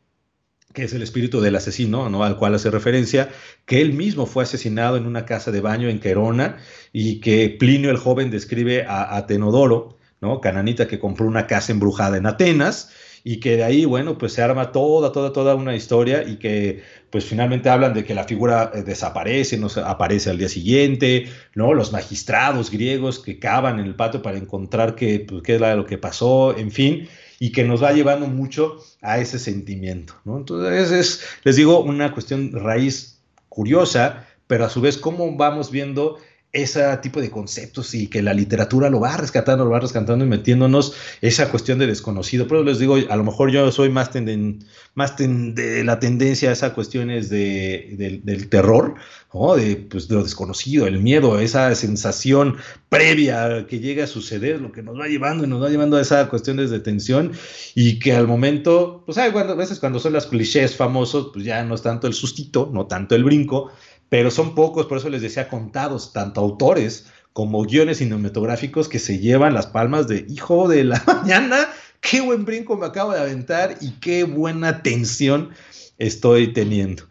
[0.74, 2.24] que es el espíritu del asesino, ¿no?
[2.24, 3.30] al cual hace referencia,
[3.64, 6.58] que él mismo fue asesinado en una casa de baño en Querona
[6.92, 10.40] y que Plinio el joven describe a, Tenodoro, ¿no?
[10.40, 12.90] cananita que compró una casa embrujada en Atenas
[13.24, 16.82] y que de ahí, bueno, pues se arma toda, toda, toda una historia y que
[17.10, 21.74] pues finalmente hablan de que la figura eh, desaparece, no aparece al día siguiente, ¿no?
[21.74, 25.86] Los magistrados griegos que cavan en el patio para encontrar qué, pues, qué era lo
[25.86, 30.14] que pasó, en fin, y que nos va llevando mucho a ese sentimiento.
[30.24, 30.38] ¿no?
[30.38, 36.18] Entonces, es, les digo, una cuestión raíz curiosa, pero a su vez cómo vamos viendo
[36.62, 40.28] ese tipo de conceptos y que la literatura lo va rescatando, lo va rescatando y
[40.28, 42.46] metiéndonos esa cuestión de desconocido.
[42.46, 46.52] Pero les digo, a lo mejor yo soy más, tenden, más de la tendencia a
[46.52, 48.94] esas cuestiones de, del terror,
[49.56, 52.56] de, pues, de lo desconocido, el miedo, esa sensación
[52.88, 56.00] previa que llega a suceder, lo que nos va llevando y nos va llevando a
[56.00, 57.32] esas cuestiones de tensión
[57.74, 61.44] y que al momento, pues hay cuando, a veces cuando son las clichés famosos, pues
[61.44, 63.70] ya no es tanto el sustito, no tanto el brinco,
[64.08, 69.18] pero son pocos, por eso les decía contados, tanto autores como guiones cinematográficos que se
[69.18, 71.68] llevan las palmas de hijo de la mañana,
[72.00, 75.50] qué buen brinco me acabo de aventar y qué buena tensión
[75.98, 77.04] estoy teniendo.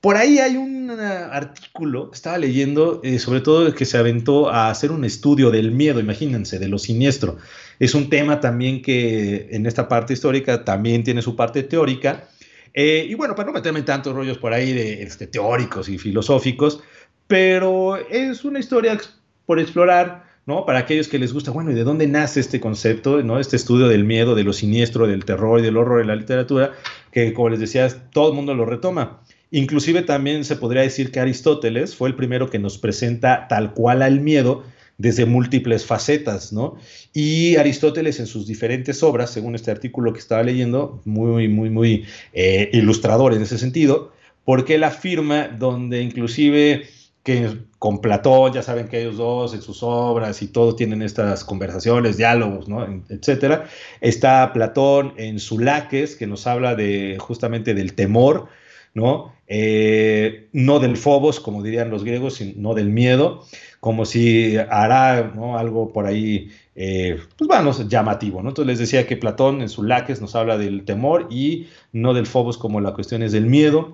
[0.00, 4.68] Por ahí hay un artículo que estaba leyendo, eh, sobre todo que se aventó a
[4.68, 7.38] hacer un estudio del miedo, imagínense, de lo siniestro.
[7.78, 12.28] Es un tema también que en esta parte histórica también tiene su parte teórica.
[12.74, 15.96] Eh, y bueno, para no meterme en tantos rollos por ahí de este, teóricos y
[15.96, 16.82] filosóficos,
[17.28, 18.98] pero es una historia
[19.46, 20.66] por explorar, ¿no?
[20.66, 23.38] Para aquellos que les gusta, bueno, ¿y de dónde nace este concepto, ¿no?
[23.38, 26.72] Este estudio del miedo, de lo siniestro, del terror y del horror en la literatura,
[27.12, 29.20] que como les decía, todo el mundo lo retoma.
[29.52, 34.02] Inclusive también se podría decir que Aristóteles fue el primero que nos presenta tal cual
[34.02, 34.64] al miedo
[34.98, 36.76] desde múltiples facetas, ¿no?
[37.12, 42.04] Y Aristóteles en sus diferentes obras, según este artículo que estaba leyendo, muy, muy, muy
[42.32, 44.12] eh, ilustrador en ese sentido,
[44.44, 46.86] porque él afirma donde inclusive
[47.24, 51.42] que con Platón, ya saben que ellos dos en sus obras y todo tienen estas
[51.42, 52.86] conversaciones, diálogos, ¿no?
[53.08, 53.66] etcétera.
[54.02, 58.48] Está Platón en Sulaques, que nos habla de justamente del temor,
[58.92, 59.32] ¿no?
[59.46, 63.44] Eh, no del phobos, como dirían los griegos, sino del miedo,
[63.84, 68.48] como si hará algo por ahí, eh, pues vamos, llamativo, ¿no?
[68.48, 72.26] Entonces les decía que Platón en su Laques nos habla del temor y no del
[72.26, 73.92] phobos como la cuestión es del miedo.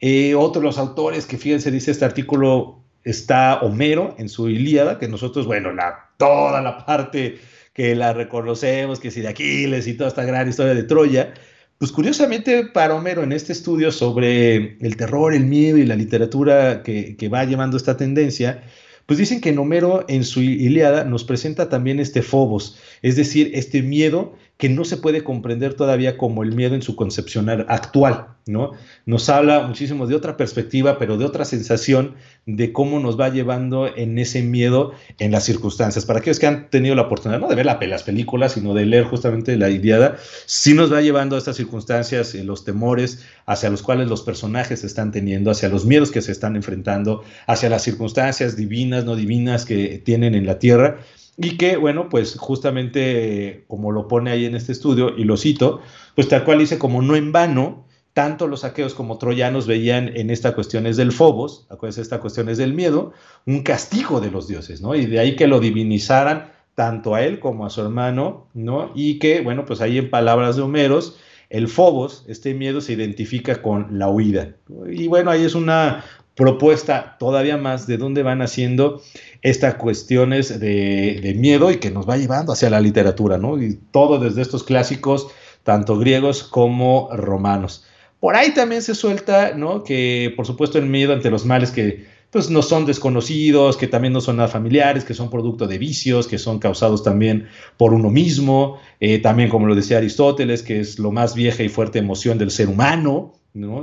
[0.00, 4.98] Eh, otro de los autores que fíjense, dice este artículo, está Homero en su Ilíada,
[4.98, 7.38] que nosotros, bueno, la, toda la parte
[7.72, 11.32] que la reconocemos, que si de Aquiles y toda esta gran historia de Troya,
[11.78, 16.82] pues curiosamente para Homero en este estudio sobre el terror, el miedo y la literatura
[16.82, 18.64] que va llevando esta tendencia,
[19.08, 23.80] pues dicen que Homero en su Ilíada nos presenta también este Fobos, es decir, este
[23.80, 28.72] miedo que no se puede comprender todavía como el miedo en su concepción actual, ¿no?
[29.06, 33.86] Nos habla muchísimo de otra perspectiva, pero de otra sensación de cómo nos va llevando
[33.86, 36.04] en ese miedo en las circunstancias.
[36.06, 39.04] Para aquellos que han tenido la oportunidad, no de ver las películas, sino de leer
[39.04, 40.16] justamente la Iliada,
[40.46, 44.82] sí nos va llevando a estas circunstancias, eh, los temores hacia los cuales los personajes
[44.82, 49.64] están teniendo, hacia los miedos que se están enfrentando, hacia las circunstancias divinas, no divinas
[49.64, 50.98] que tienen en la tierra
[51.40, 55.80] y que, bueno, pues justamente como lo pone ahí en este estudio, y lo cito,
[56.16, 60.30] pues tal cual dice, como no en vano, tanto los aqueos como troyanos veían en
[60.30, 63.12] esta cuestiones del Fobos, acuérdense, esta cuestiones del miedo,
[63.46, 64.96] un castigo de los dioses, ¿no?
[64.96, 68.90] Y de ahí que lo divinizaran tanto a él como a su hermano, ¿no?
[68.96, 71.18] Y que, bueno, pues ahí en palabras de Homeros,
[71.50, 74.56] el Fobos, este miedo se identifica con la huida.
[74.90, 76.04] Y bueno, ahí es una
[76.38, 79.02] propuesta todavía más de dónde van haciendo
[79.42, 83.60] estas cuestiones de, miedo y que nos va llevando hacia la literatura, ¿no?
[83.62, 85.28] Y todo desde estos clásicos,
[85.62, 87.84] tanto griegos como romanos.
[88.20, 89.84] Por ahí también se suelta, ¿no?
[89.84, 94.12] Que por supuesto el miedo ante los males que pues no son desconocidos, que también
[94.12, 97.48] no son nada familiares, que son producto de vicios, que son causados también
[97.78, 101.70] por uno mismo, eh, también como lo decía Aristóteles, que es lo más vieja y
[101.70, 103.37] fuerte emoción del ser humano,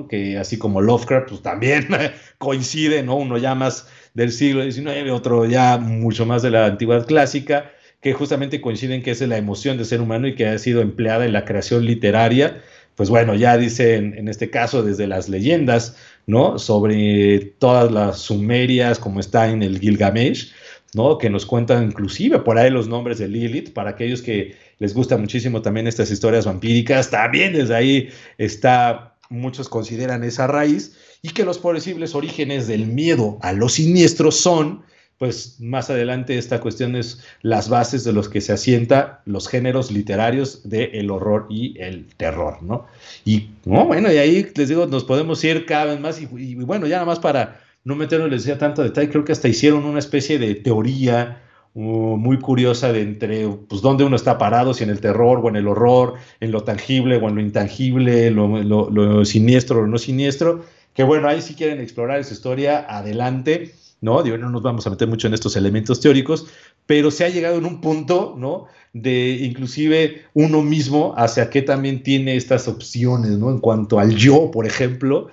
[0.09, 1.87] que así como Lovecraft, pues también
[2.37, 3.15] coincide, ¿no?
[3.15, 8.13] uno ya más del siglo XIX, otro ya mucho más de la antigüedad clásica, que
[8.13, 11.33] justamente coinciden que es la emoción del ser humano y que ha sido empleada en
[11.33, 12.61] la creación literaria.
[12.95, 16.57] Pues bueno, ya dicen en este caso desde las leyendas, ¿no?
[16.59, 20.53] Sobre todas las sumerias, como está en el Gilgamesh,
[20.93, 21.17] ¿no?
[21.17, 25.17] Que nos cuentan inclusive por ahí los nombres de Lilith, para aquellos que les gusta
[25.17, 31.45] muchísimo también estas historias vampíricas, también desde ahí está muchos consideran esa raíz, y que
[31.45, 34.83] los posibles orígenes del miedo a lo siniestro son,
[35.17, 39.89] pues más adelante esta cuestión es las bases de los que se asienta los géneros
[39.89, 42.85] literarios del horror y el terror, ¿no?
[43.23, 46.97] Y bueno, y ahí les digo, nos podemos ir cada vez más, y, bueno, ya
[46.97, 50.37] nada más para no meternos, les decía tanto detalle, creo que hasta hicieron una especie
[50.37, 51.41] de teoría
[51.75, 55.57] muy curiosa de entre pues dónde uno está parado, si en el terror o en
[55.57, 60.63] el horror, en lo tangible o en lo intangible, lo, lo, siniestro o no siniestro,
[60.93, 64.23] que bueno, ahí si quieren explorar esa historia, adelante, ¿no?
[64.23, 66.47] Digo, no nos vamos a meter mucho en estos elementos teóricos,
[66.85, 68.67] pero se ha llegado en un punto, ¿no?
[68.93, 73.49] De inclusive uno mismo hacia qué también tiene estas opciones, ¿no?
[73.49, 75.27] En cuanto al yo, por ejemplo,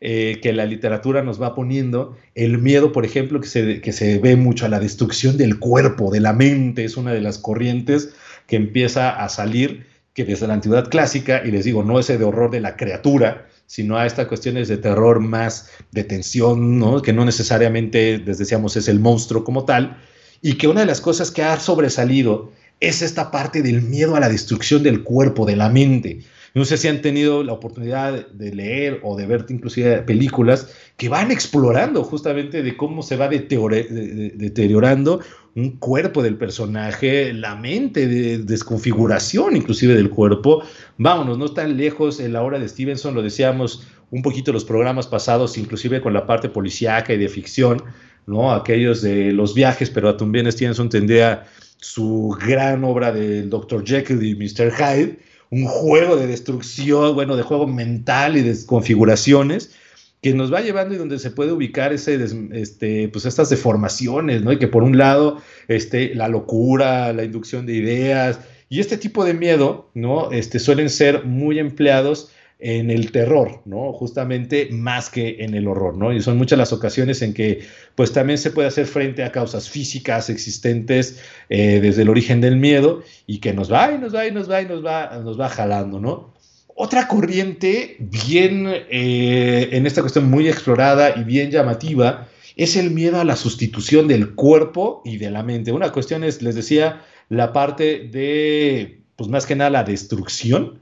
[0.00, 2.16] eh, que la literatura nos va poniendo.
[2.34, 6.10] El miedo, por ejemplo, que se, que se ve mucho a la destrucción del cuerpo,
[6.10, 8.10] de la mente, es una de las corrientes
[8.46, 12.24] que empieza a salir, que desde la antigüedad clásica, y les digo, no ese de
[12.24, 17.02] horror de la criatura, sino a estas cuestiones de terror más de tensión, ¿no?
[17.02, 19.98] que no necesariamente, les decíamos, es el monstruo como tal,
[20.40, 24.20] y que una de las cosas que ha sobresalido es esta parte del miedo a
[24.20, 26.20] la destrucción del cuerpo, de la mente.
[26.58, 31.08] No sé si han tenido la oportunidad de leer o de ver inclusive películas que
[31.08, 35.20] van explorando justamente de cómo se va deteriorando
[35.54, 40.64] un cuerpo del personaje, la mente de desconfiguración inclusive del cuerpo.
[40.96, 45.06] Vámonos, no tan lejos en la hora de Stevenson, lo decíamos, un poquito los programas
[45.06, 47.84] pasados, inclusive con la parte policíaca y de ficción,
[48.26, 48.50] ¿no?
[48.52, 51.46] Aquellos de los viajes, pero también Stevenson tendría
[51.76, 53.84] su gran obra del Dr.
[53.86, 54.72] Jekyll y Mr.
[54.72, 55.20] Hyde,
[55.50, 59.74] un juego de destrucción, bueno, de juego mental y de configuraciones
[60.20, 62.18] que nos va llevando y donde se puede ubicar ese,
[62.52, 64.52] este, pues estas deformaciones, ¿no?
[64.52, 69.24] Y que por un lado, este, la locura, la inducción de ideas y este tipo
[69.24, 70.32] de miedo, ¿no?
[70.32, 72.30] Este, suelen ser muy empleados
[72.60, 73.92] en el terror, ¿no?
[73.92, 76.12] Justamente más que en el horror, ¿no?
[76.12, 77.60] Y son muchas las ocasiones en que,
[77.94, 82.56] pues también se puede hacer frente a causas físicas existentes eh, desde el origen del
[82.56, 85.38] miedo y que nos va y nos va y nos va y nos va, nos
[85.38, 86.34] va jalando, ¿no?
[86.80, 93.20] Otra corriente bien, eh, en esta cuestión muy explorada y bien llamativa, es el miedo
[93.20, 95.72] a la sustitución del cuerpo y de la mente.
[95.72, 100.80] Una cuestión es, les decía, la parte de, pues más que nada, la destrucción,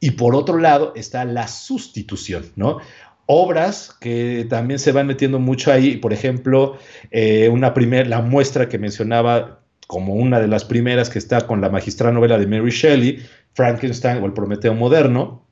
[0.00, 2.78] y por otro lado está la sustitución, ¿no?
[3.26, 6.78] Obras que también se van metiendo mucho ahí, por ejemplo,
[7.10, 11.60] eh, una primera, la muestra que mencionaba como una de las primeras que está con
[11.60, 15.44] la magistral novela de Mary Shelley, Frankenstein o el Prometeo moderno.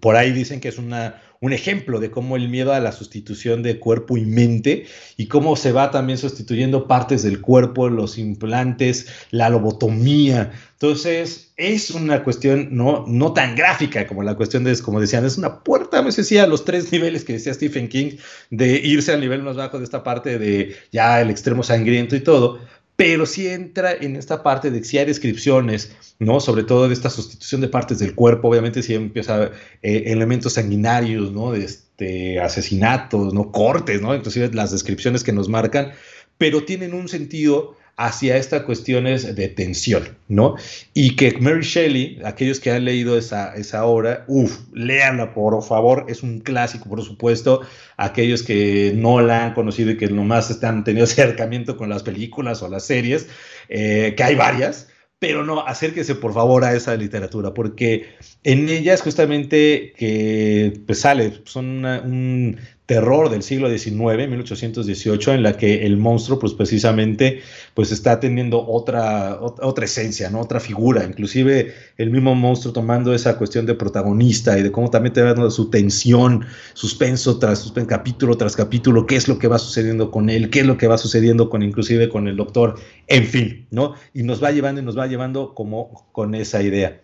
[0.00, 3.62] Por ahí dicen que es una, un ejemplo de cómo el miedo a la sustitución
[3.62, 4.86] de cuerpo y mente
[5.16, 10.52] y cómo se va también sustituyendo partes del cuerpo, los implantes, la lobotomía.
[10.72, 15.38] Entonces, es una cuestión no, no tan gráfica como la cuestión de, como decían, es
[15.38, 18.16] una puerta, me decía, a los tres niveles que decía Stephen King,
[18.50, 22.20] de irse al nivel más bajo de esta parte de ya el extremo sangriento y
[22.20, 22.60] todo,
[22.98, 26.40] pero sí entra en esta parte de si hay descripciones, ¿no?
[26.40, 31.30] Sobre todo de esta sustitución de partes del cuerpo, obviamente si empieza eh, elementos sanguinarios,
[31.30, 31.52] ¿no?
[31.52, 33.52] De este, asesinatos, ¿no?
[33.52, 34.16] Cortes, ¿no?
[34.16, 35.92] Inclusive las descripciones que nos marcan,
[36.38, 40.54] pero tienen un sentido hacia estas cuestiones de tensión, ¿no?
[40.94, 46.06] Y que Mary Shelley, aquellos que han leído esa, esa obra, uff, léanla por favor,
[46.08, 47.62] es un clásico, por supuesto,
[47.96, 52.62] aquellos que no la han conocido y que nomás están teniendo acercamiento con las películas
[52.62, 53.26] o las series,
[53.68, 54.86] eh, que hay varias,
[55.18, 61.00] pero no, acérquese por favor a esa literatura, porque en ella es justamente que pues,
[61.00, 63.92] sale, son un terror del siglo XIX,
[64.30, 67.42] 1818, en la que el monstruo, pues precisamente,
[67.74, 70.40] pues está teniendo otra, otra esencia, ¿no?
[70.40, 75.12] Otra figura, inclusive el mismo monstruo tomando esa cuestión de protagonista y de cómo también
[75.12, 79.48] te va dando su tensión, suspenso tras suspenso, capítulo tras capítulo, qué es lo que
[79.48, 82.76] va sucediendo con él, qué es lo que va sucediendo con inclusive con el doctor,
[83.06, 83.96] en fin, ¿no?
[84.14, 87.02] Y nos va llevando y nos va llevando como con esa idea.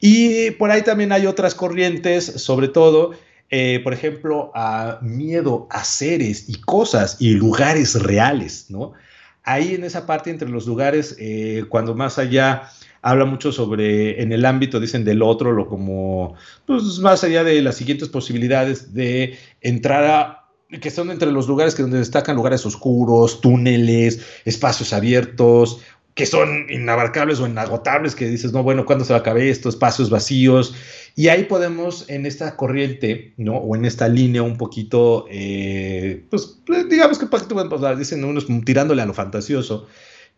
[0.00, 3.12] Y por ahí también hay otras corrientes, sobre todo
[3.50, 8.92] eh, por ejemplo, a miedo a seres y cosas y lugares reales, ¿no?
[9.44, 12.68] Ahí en esa parte entre los lugares, eh, cuando más allá
[13.02, 16.34] habla mucho sobre, en el ámbito, dicen, del otro, lo como,
[16.66, 20.42] pues más allá de las siguientes posibilidades de entrar a
[20.80, 25.80] que son entre los lugares que donde destacan lugares oscuros, túneles, espacios abiertos,
[26.16, 29.68] que son inabarcables o inagotables, que dices, no, bueno, ¿cuándo se va a acabar esto?
[29.68, 30.74] Espacios vacíos.
[31.14, 33.58] Y ahí podemos, en esta corriente, ¿no?
[33.58, 37.46] O en esta línea un poquito, eh, pues, digamos que, pues,
[37.98, 39.88] dicen unos tirándole a lo fantasioso,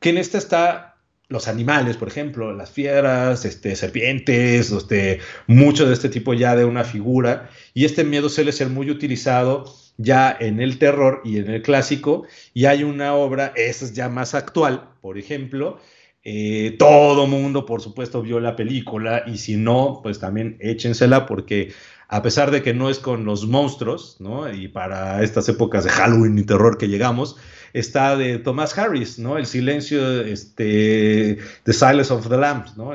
[0.01, 0.97] que en esta está
[1.29, 6.65] los animales, por ejemplo, las fieras, este, serpientes, este, mucho de este tipo ya de
[6.65, 9.65] una figura, y este miedo suele ser muy utilizado
[9.99, 12.25] ya en el terror y en el clásico,
[12.55, 15.79] y hay una obra, esa es ya más actual, por ejemplo,
[16.25, 21.73] eh, todo mundo, por supuesto, vio la película, y si no, pues también échensela, porque
[22.09, 24.51] a pesar de que no es con los monstruos, ¿no?
[24.53, 27.37] Y para estas épocas de Halloween y terror que llegamos,
[27.75, 29.37] está de Thomas Harris, ¿no?
[29.37, 32.93] El silencio, este, The Silence of the Lambs, ¿no?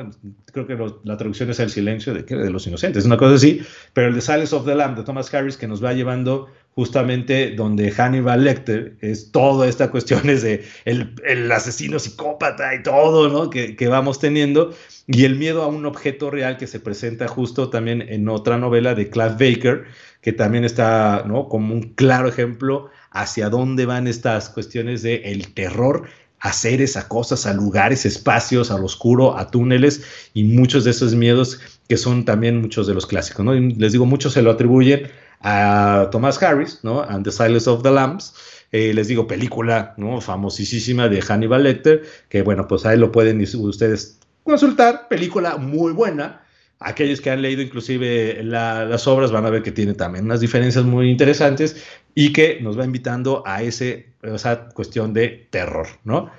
[0.52, 4.08] Creo que la traducción es el silencio de, de los inocentes, una cosa así, pero
[4.08, 7.90] el The Silence of the Lambs de Thomas Harris que nos va llevando justamente donde
[7.90, 13.50] Hannibal Lecter es toda esta cuestión es de el, el asesino psicópata y todo, ¿no?
[13.50, 14.74] Que, que, vamos teniendo
[15.06, 18.94] y el miedo a un objeto real que se presenta justo también en otra novela
[18.94, 19.84] de Clive Baker,
[20.20, 21.48] que también está, ¿no?
[21.48, 26.08] Como un claro ejemplo hacia dónde van estas cuestiones de el terror
[26.40, 30.04] a seres, a cosas, a lugares, espacios, al oscuro, a túneles
[30.34, 33.54] y muchos de esos miedos que son también muchos de los clásicos, ¿no?
[33.54, 35.08] les digo, muchos se lo atribuyen
[35.44, 37.02] a Thomas Harris, ¿no?
[37.02, 38.34] And the Silence of the Lambs.
[38.72, 40.20] Eh, les digo, película, ¿no?
[40.20, 46.42] Famosísima de Hannibal Lecter, que bueno, pues ahí lo pueden ustedes consultar, película muy buena,
[46.80, 50.84] aquellos que han leído inclusive las obras van a ver que tiene también unas diferencias
[50.84, 51.76] muy interesantes
[52.14, 56.30] y que nos va invitando a ese, esa cuestión de terror, ¿no?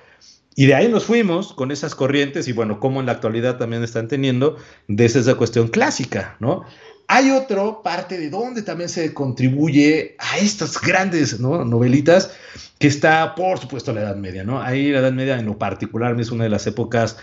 [0.57, 3.83] Y de ahí nos fuimos con esas corrientes y bueno, como en la actualidad también
[3.83, 4.55] están teniendo
[4.87, 6.63] desde esa cuestión clásica, ¿no?
[7.07, 12.31] Hay otro parte de donde también se contribuye a estas grandes novelitas
[12.79, 14.61] que está, por supuesto, la Edad Media, ¿no?
[14.61, 17.17] Ahí la Edad Media en lo particular es una de las épocas,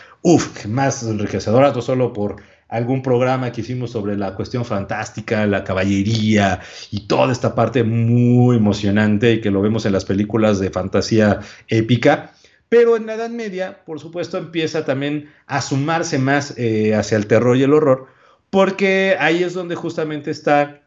[0.69, 2.37] más enriquecedoras, no solo por
[2.69, 6.61] algún programa que hicimos sobre la cuestión fantástica, la caballería
[6.91, 12.33] y toda esta parte muy emocionante que lo vemos en las películas de fantasía épica.
[12.71, 17.27] Pero en la Edad Media, por supuesto, empieza también a sumarse más eh, hacia el
[17.27, 18.07] terror y el horror,
[18.53, 20.83] porque ahí es donde justamente está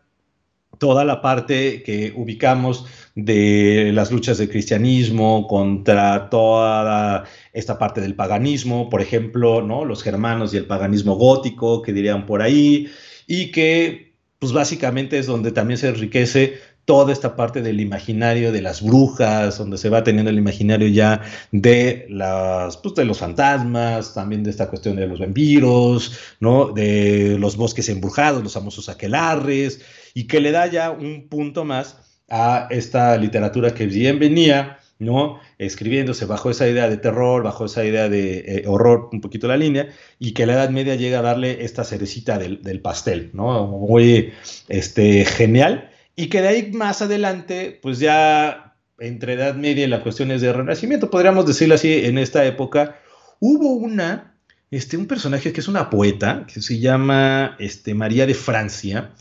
[0.78, 2.86] toda la parte que ubicamos
[3.16, 9.84] de las luchas del cristianismo contra toda esta parte del paganismo, por ejemplo, ¿no?
[9.84, 12.92] los germanos y el paganismo gótico, que dirían por ahí,
[13.26, 18.62] y que pues básicamente es donde también se enriquece toda esta parte del imaginario de
[18.62, 21.22] las brujas, donde se va teniendo el imaginario ya
[21.52, 26.72] de, las, pues, de los fantasmas, también de esta cuestión de los vampiros, ¿no?
[26.72, 29.82] de los bosques embrujados, los famosos aquelarres,
[30.14, 31.98] y que le da ya un punto más
[32.30, 35.40] a esta literatura que bien venía, ¿no?
[35.58, 39.58] Escribiéndose bajo esa idea de terror, bajo esa idea de eh, horror, un poquito la
[39.58, 43.68] línea, y que la Edad Media llega a darle esta cerecita del, pastel, ¿no?
[43.68, 44.34] Muy
[44.70, 50.02] este, genial y que de ahí más adelante, pues ya entre Edad Media y las
[50.02, 53.00] cuestiones de Renacimiento, podríamos decirlo así, en esta época,
[53.40, 54.38] hubo una,
[54.72, 59.12] este, un personaje que es una poeta, que se llama este, María de Francia,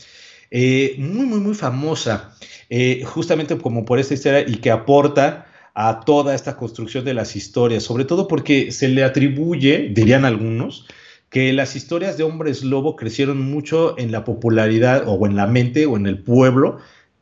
[0.51, 2.35] eh, muy, muy, muy famosa,
[2.69, 7.35] eh, justamente como por esta historia y que aporta a toda esta construcción de las
[7.35, 10.87] historias, sobre todo porque se le atribuye, dirían algunos,
[11.35, 15.85] que las historias de hombres lobo crecieron mucho en la popularidad o en la mente
[15.85, 16.77] o en el pueblo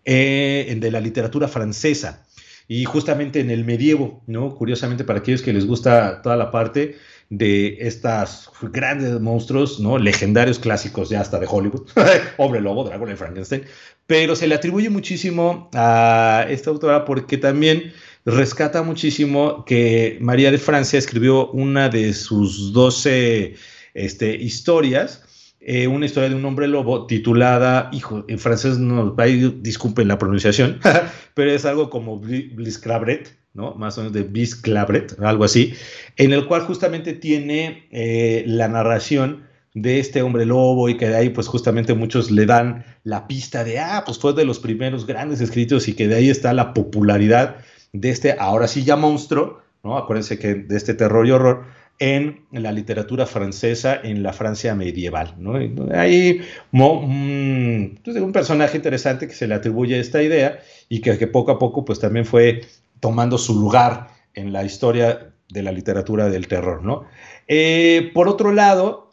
[0.05, 2.23] eh, de la literatura francesa
[2.67, 4.53] y justamente en el medievo, ¿no?
[4.53, 6.95] Curiosamente para aquellos que les gusta toda la parte
[7.31, 9.97] de estas grandes monstruos, ¿no?
[9.97, 11.87] Legendarios clásicos ya hasta de Hollywood,
[12.37, 13.63] Hombre Lobo, Drácula y Frankenstein,
[14.05, 17.91] pero se le atribuye muchísimo a esta autora porque también
[18.25, 23.55] rescata muchísimo que María de Francia escribió una de sus doce
[23.93, 25.23] este, historias.
[25.59, 29.15] Eh, una historia de un hombre lobo titulada, hijo, en francés no,
[29.61, 30.79] disculpen la pronunciación,
[31.35, 33.73] pero es algo como Blisclabret, ¿no?
[33.75, 35.73] Más o menos de Blisclabret, algo así,
[36.17, 41.15] en el cual justamente tiene eh, la narración de este hombre lobo y que de
[41.15, 45.07] ahí pues justamente muchos le dan la pista de, ah, pues fue de los primeros
[45.07, 47.57] grandes escritos y que de ahí está la popularidad
[47.91, 49.97] de este, ahora sí ya monstruo, ¿no?
[49.97, 51.65] Acuérdense que de este terror y horror,
[51.99, 55.35] en la literatura francesa en la Francia medieval.
[55.37, 55.55] ¿no?
[55.95, 56.41] Hay
[56.71, 61.59] un, pues, un personaje interesante que se le atribuye esta idea y que, poco a
[61.59, 62.61] poco pues también fue
[62.99, 66.83] tomando su lugar en la historia de la literatura del terror.
[66.83, 67.05] ¿no?
[67.47, 69.03] Eh, por otro lado,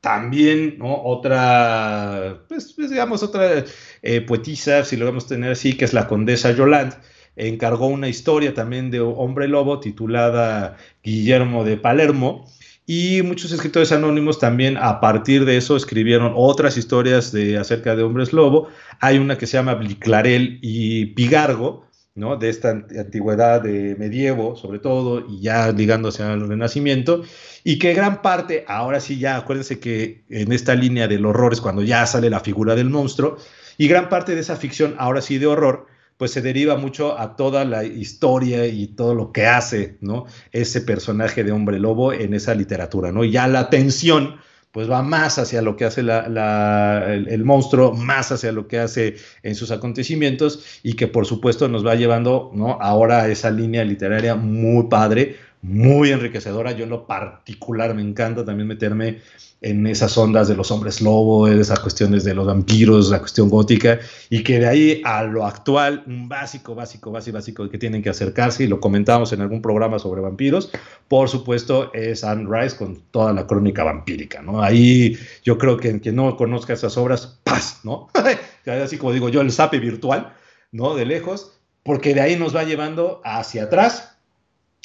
[0.00, 3.64] también otra, pues, pues, digamos, otra
[4.02, 6.96] eh, poetisa, si lo vamos a tener así, que es la condesa Yolande,
[7.36, 12.46] encargó una historia también de Hombre Lobo titulada Guillermo de Palermo.
[12.86, 18.02] Y muchos escritores anónimos también a partir de eso escribieron otras historias de, acerca de
[18.02, 18.68] hombres lobo.
[18.98, 22.36] Hay una que se llama Bliclarel y Pigargo, ¿no?
[22.36, 27.22] de esta antigüedad de medievo, sobre todo, y ya ligándose al Renacimiento,
[27.62, 31.60] y que gran parte, ahora sí ya, acuérdense que en esta línea del horror es
[31.60, 33.36] cuando ya sale la figura del monstruo,
[33.78, 35.86] y gran parte de esa ficción, ahora sí de horror,
[36.20, 40.26] pues se deriva mucho a toda la historia y todo lo que hace, ¿no?
[40.52, 43.24] Ese personaje de hombre lobo en esa literatura, ¿no?
[43.24, 44.36] Y ya la tensión,
[44.70, 49.54] pues va más hacia lo que hace el, monstruo, más hacia lo que hace en
[49.54, 52.76] sus acontecimientos y que por supuesto nos va llevando, ¿no?
[52.82, 56.72] Ahora a esa línea literaria muy padre, muy enriquecedora.
[56.72, 59.20] Yo en lo particular me encanta también meterme
[59.62, 63.50] en esas ondas de los hombres lobo, de esas cuestiones de los vampiros, la cuestión
[63.50, 63.98] gótica,
[64.30, 68.08] y que de ahí a lo actual, un básico, básico, básico, básico que tienen que
[68.08, 70.70] acercarse, y lo comentamos en algún programa sobre vampiros,
[71.08, 74.62] por supuesto es Anne Rice con toda la crónica vampírica, ¿no?
[74.62, 78.08] Ahí yo creo que en quien no conozca esas obras, paz, ¿no?
[78.66, 80.32] Así como digo yo, el sape virtual,
[80.72, 80.94] ¿no?
[80.94, 81.52] De lejos,
[81.82, 84.16] porque de ahí nos va llevando hacia atrás,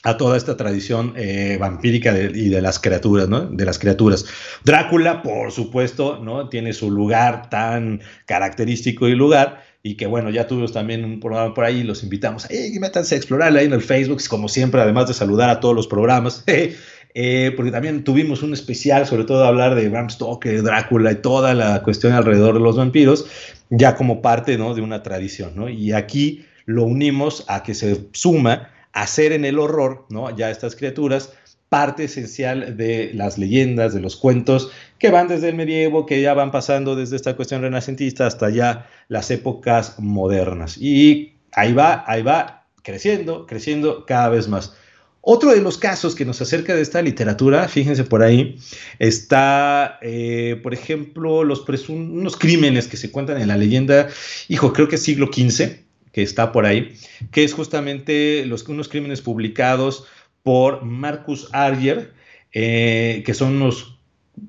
[0.06, 3.41] a toda esta tradición eh, vampírica y de las criaturas, ¿no?
[3.41, 4.26] De las criaturas.
[4.64, 6.47] Drácula, por supuesto, ¿no?
[6.47, 11.56] Tiene su lugar tan característico y lugar, y que bueno, ya tuvimos también un programa
[11.56, 15.08] por ahí, los invitamos, hey, métanse a explorarla ahí en el Facebook, como siempre, además
[15.08, 16.43] de saludar a todos los programas,
[17.16, 21.56] eh, porque también tuvimos un especial, sobre todo hablar de Bram Stoker, Drácula y toda
[21.56, 23.26] la cuestión alrededor de los vampiros,
[23.72, 24.76] ya como parte, ¿no?
[24.76, 25.68] De una tradición, ¿no?
[25.68, 30.35] Y aquí lo unimos a que se suma hacer en el horror, ¿no?
[30.35, 31.33] Ya estas criaturas
[31.69, 36.33] parte esencial de las leyendas, de los cuentos que van desde el medievo, que ya
[36.33, 40.77] van pasando desde esta cuestión renacentista hasta ya las épocas modernas.
[40.77, 44.73] Y ahí va, ahí va, creciendo, creciendo cada vez más.
[45.19, 48.57] Otro de los casos que nos acerca de esta literatura, fíjense por ahí,
[48.99, 54.07] está, eh, por ejemplo, los unos crímenes que se cuentan en la leyenda,
[54.47, 55.84] hijo, creo que siglo XV,
[56.16, 56.95] que está por ahí,
[57.30, 60.05] que es justamente unos crímenes publicados
[60.43, 62.13] por Marcus Arger,
[62.53, 63.99] eh, que son unos,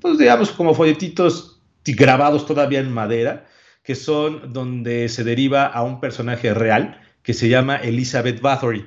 [0.00, 3.48] pues digamos, como folletitos grabados todavía en madera,
[3.82, 8.86] que son donde se deriva a un personaje real que se llama Elizabeth Bathory.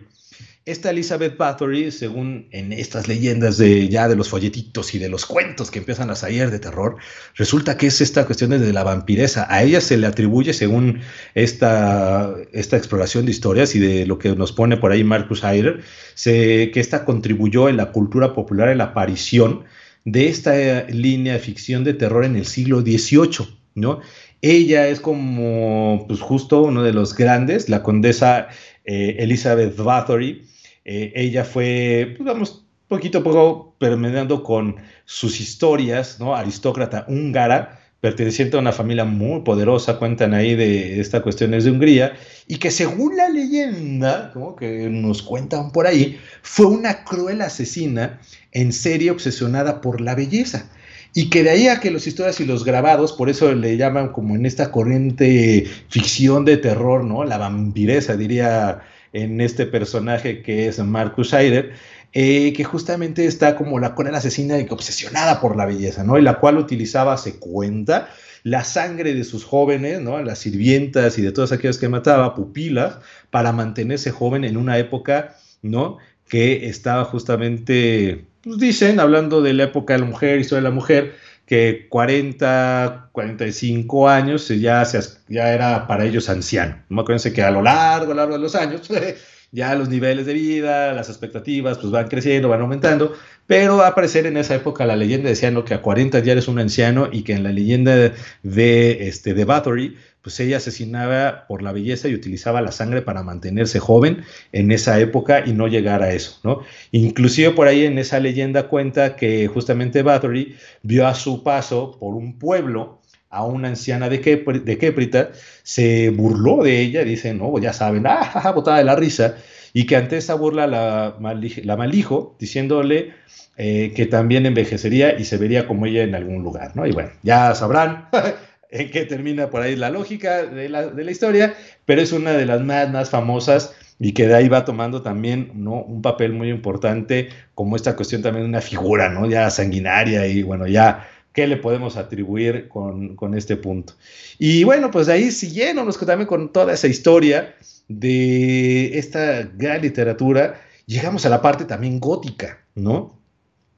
[0.69, 5.25] Esta Elizabeth Bathory, según en estas leyendas de ya de los folletitos y de los
[5.25, 6.97] cuentos que empiezan a salir de terror,
[7.33, 9.47] resulta que es esta cuestión de la vampireza.
[9.49, 10.99] A ella se le atribuye, según
[11.33, 15.81] esta, esta exploración de historias y de lo que nos pone por ahí Marcus Heider,
[16.23, 19.63] que esta contribuyó en la cultura popular en la aparición
[20.05, 24.01] de esta línea de ficción de terror en el siglo XVIII, ¿no?
[24.43, 28.49] Ella es como, pues justo uno de los grandes, la condesa
[28.85, 30.45] eh, Elizabeth Bathory,
[30.91, 36.35] eh, ella fue, pues, poquito a poco permeando con sus historias, ¿no?
[36.35, 42.13] Aristócrata húngara, perteneciente a una familia muy poderosa, cuentan ahí de estas cuestiones de Hungría,
[42.47, 48.19] y que según la leyenda, como que nos cuentan por ahí, fue una cruel asesina
[48.51, 50.71] en serie obsesionada por la belleza.
[51.13, 54.09] Y que de ahí a que los historias y los grabados, por eso le llaman
[54.09, 57.25] como en esta corriente ficción de terror, ¿no?
[57.25, 58.81] La vampireza, diría
[59.13, 61.73] en este personaje que es Marcus Heider,
[62.11, 66.17] eh, que justamente está como la la asesina obsesionada por la belleza, ¿no?
[66.17, 68.09] Y la cual utilizaba, se cuenta,
[68.43, 70.21] la sangre de sus jóvenes, ¿no?
[70.23, 72.97] Las sirvientas y de todas aquellas que mataba, pupilas,
[73.29, 75.97] para mantenerse joven en una época, ¿no?
[76.27, 80.75] Que estaba justamente, pues dicen, hablando de la época de la mujer, historia de la
[80.75, 81.13] mujer,
[81.49, 84.83] que 40, 45 años ya,
[85.27, 86.83] ya era para ellos anciano.
[86.89, 88.87] No acuérdense que a lo largo, a lo largo de los años,
[89.51, 93.13] ya los niveles de vida, las expectativas, pues van creciendo, van aumentando,
[93.47, 96.47] pero va a aparecer en esa época la leyenda decían que a 40 ya eres
[96.47, 97.95] un anciano y que en la leyenda
[98.43, 103.23] de, este, de Bathory, pues ella asesinaba por la belleza y utilizaba la sangre para
[103.23, 106.61] mantenerse joven en esa época y no llegar a eso, ¿no?
[106.91, 112.15] Inclusive por ahí en esa leyenda cuenta que justamente Bathory vio a su paso por
[112.15, 112.98] un pueblo
[113.29, 115.31] a una anciana de, de Képrita,
[115.63, 119.35] se burló de ella, dice, no, ya saben, ah, botada de la risa,
[119.73, 123.13] y que ante esa burla la, la maldijo, diciéndole
[123.57, 126.87] eh, que también envejecería y se vería como ella en algún lugar, ¿no?
[126.87, 128.07] Y bueno, ya sabrán
[128.71, 131.53] en qué termina por ahí la lógica de la, de la, historia,
[131.85, 135.51] pero es una de las más, más famosas y que de ahí va tomando también
[135.55, 135.83] ¿no?
[135.83, 139.29] un papel muy importante como esta cuestión también de una figura, ¿no?
[139.29, 141.05] Ya sanguinaria y bueno, ya
[141.39, 143.93] qué le podemos atribuir con, con este punto.
[144.37, 147.55] Y bueno, pues de ahí siguiéndonos también con toda esa historia
[147.87, 153.17] de esta gran literatura, llegamos a la parte también gótica, ¿no?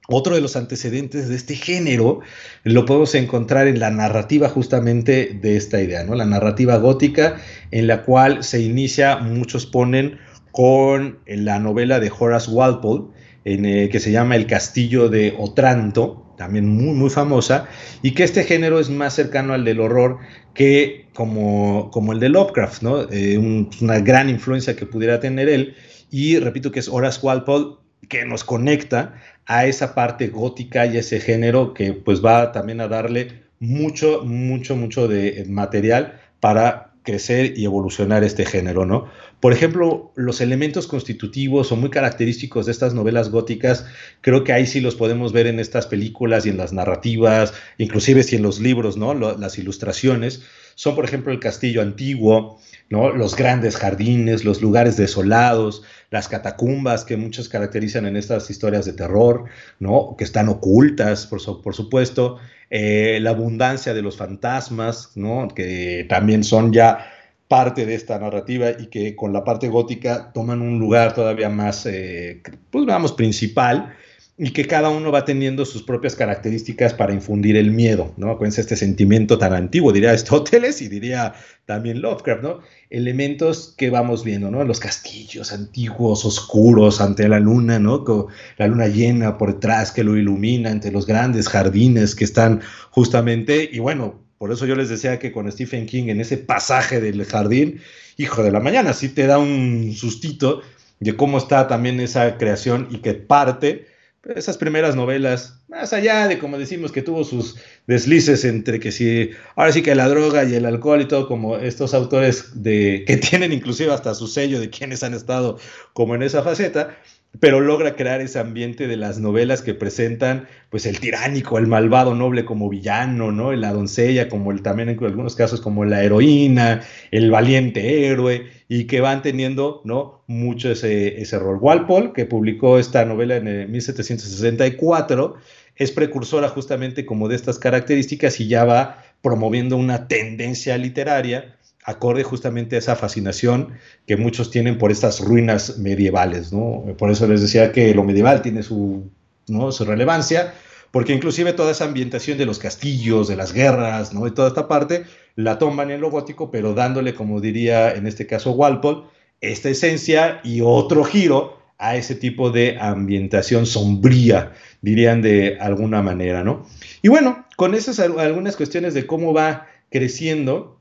[0.07, 2.21] Otro de los antecedentes de este género
[2.63, 6.15] lo podemos encontrar en la narrativa justamente de esta idea, ¿no?
[6.15, 7.39] La narrativa gótica
[7.69, 10.17] en la cual se inicia, muchos ponen
[10.51, 13.03] con la novela de Horace Walpole,
[13.45, 17.67] en, que se llama El Castillo de Otranto, también muy, muy famosa,
[18.01, 20.17] y que este género es más cercano al del horror
[20.55, 23.03] que como, como el de Lovecraft, ¿no?
[23.11, 23.37] Eh,
[23.79, 25.75] una gran influencia que pudiera tener él,
[26.09, 27.75] y repito que es Horace Walpole
[28.09, 29.13] que nos conecta
[29.45, 34.75] a esa parte gótica y ese género que pues va también a darle mucho, mucho,
[34.75, 39.05] mucho de material para crecer y evolucionar este género, ¿no?
[39.41, 43.85] Por ejemplo, los elementos constitutivos o muy característicos de estas novelas góticas,
[44.21, 48.21] creo que ahí sí los podemos ver en estas películas y en las narrativas, inclusive
[48.21, 49.15] si en los libros, ¿no?
[49.15, 50.43] las ilustraciones,
[50.75, 53.09] son por ejemplo el castillo antiguo, ¿no?
[53.11, 58.93] Los grandes jardines, los lugares desolados, las catacumbas que muchos caracterizan en estas historias de
[58.93, 59.45] terror,
[59.79, 60.15] ¿no?
[60.17, 62.37] Que están ocultas, por, supuesto,
[62.69, 65.47] eh, la abundancia de los fantasmas, ¿no?
[65.49, 67.05] Que también son ya
[67.51, 71.85] parte de esta narrativa y que con la parte gótica toman un lugar todavía más,
[71.85, 73.93] eh, pues digamos, principal
[74.37, 78.31] y que cada uno va teniendo sus propias características para infundir el miedo, ¿no?
[78.31, 81.33] Acuérdense este sentimiento tan antiguo, diría Aristóteles y diría
[81.65, 82.59] también Lovecraft, ¿no?
[82.89, 84.63] Elementos que vamos viendo, ¿no?
[84.63, 88.05] Los castillos antiguos, oscuros, ante la luna, ¿no?
[88.05, 92.61] Con la luna llena por detrás que lo ilumina, entre los grandes jardines que están
[92.91, 96.99] justamente, y bueno, por eso yo les decía que con Stephen King en ese pasaje
[96.99, 97.79] del jardín,
[98.17, 100.63] hijo de la mañana, sí te da un sustito
[100.99, 103.85] de cómo está también esa creación y que parte
[104.23, 109.29] esas primeras novelas, más allá de como decimos que tuvo sus deslices entre que si,
[109.55, 113.17] ahora sí que la droga y el alcohol y todo, como estos autores de, que
[113.29, 115.59] tienen inclusive hasta su sello de quienes han estado
[115.93, 116.97] como en esa faceta,
[117.39, 122.13] pero logra crear ese ambiente de las novelas que presentan pues el tiránico, el malvado
[122.13, 123.53] noble como villano, ¿no?
[123.53, 128.85] La doncella como el también en algunos casos como la heroína, el valiente héroe y
[128.85, 130.23] que van teniendo, ¿no?
[130.27, 131.57] Mucho ese, ese rol.
[131.61, 135.35] Walpole, que publicó esta novela en 1764,
[135.77, 142.23] es precursora justamente como de estas características y ya va promoviendo una tendencia literaria acorde
[142.23, 143.73] justamente a esa fascinación
[144.05, 146.85] que muchos tienen por estas ruinas medievales, ¿no?
[146.97, 149.09] Por eso les decía que lo medieval tiene su,
[149.47, 149.71] ¿no?
[149.71, 150.53] su relevancia,
[150.91, 154.27] porque inclusive toda esa ambientación de los castillos, de las guerras, ¿no?
[154.27, 155.05] Y toda esta parte
[155.35, 159.03] la toman en lo gótico, pero dándole, como diría en este caso Walpole,
[159.39, 166.43] esta esencia y otro giro a ese tipo de ambientación sombría, dirían de alguna manera,
[166.43, 166.67] ¿no?
[167.01, 170.80] Y bueno, con esas algunas cuestiones de cómo va creciendo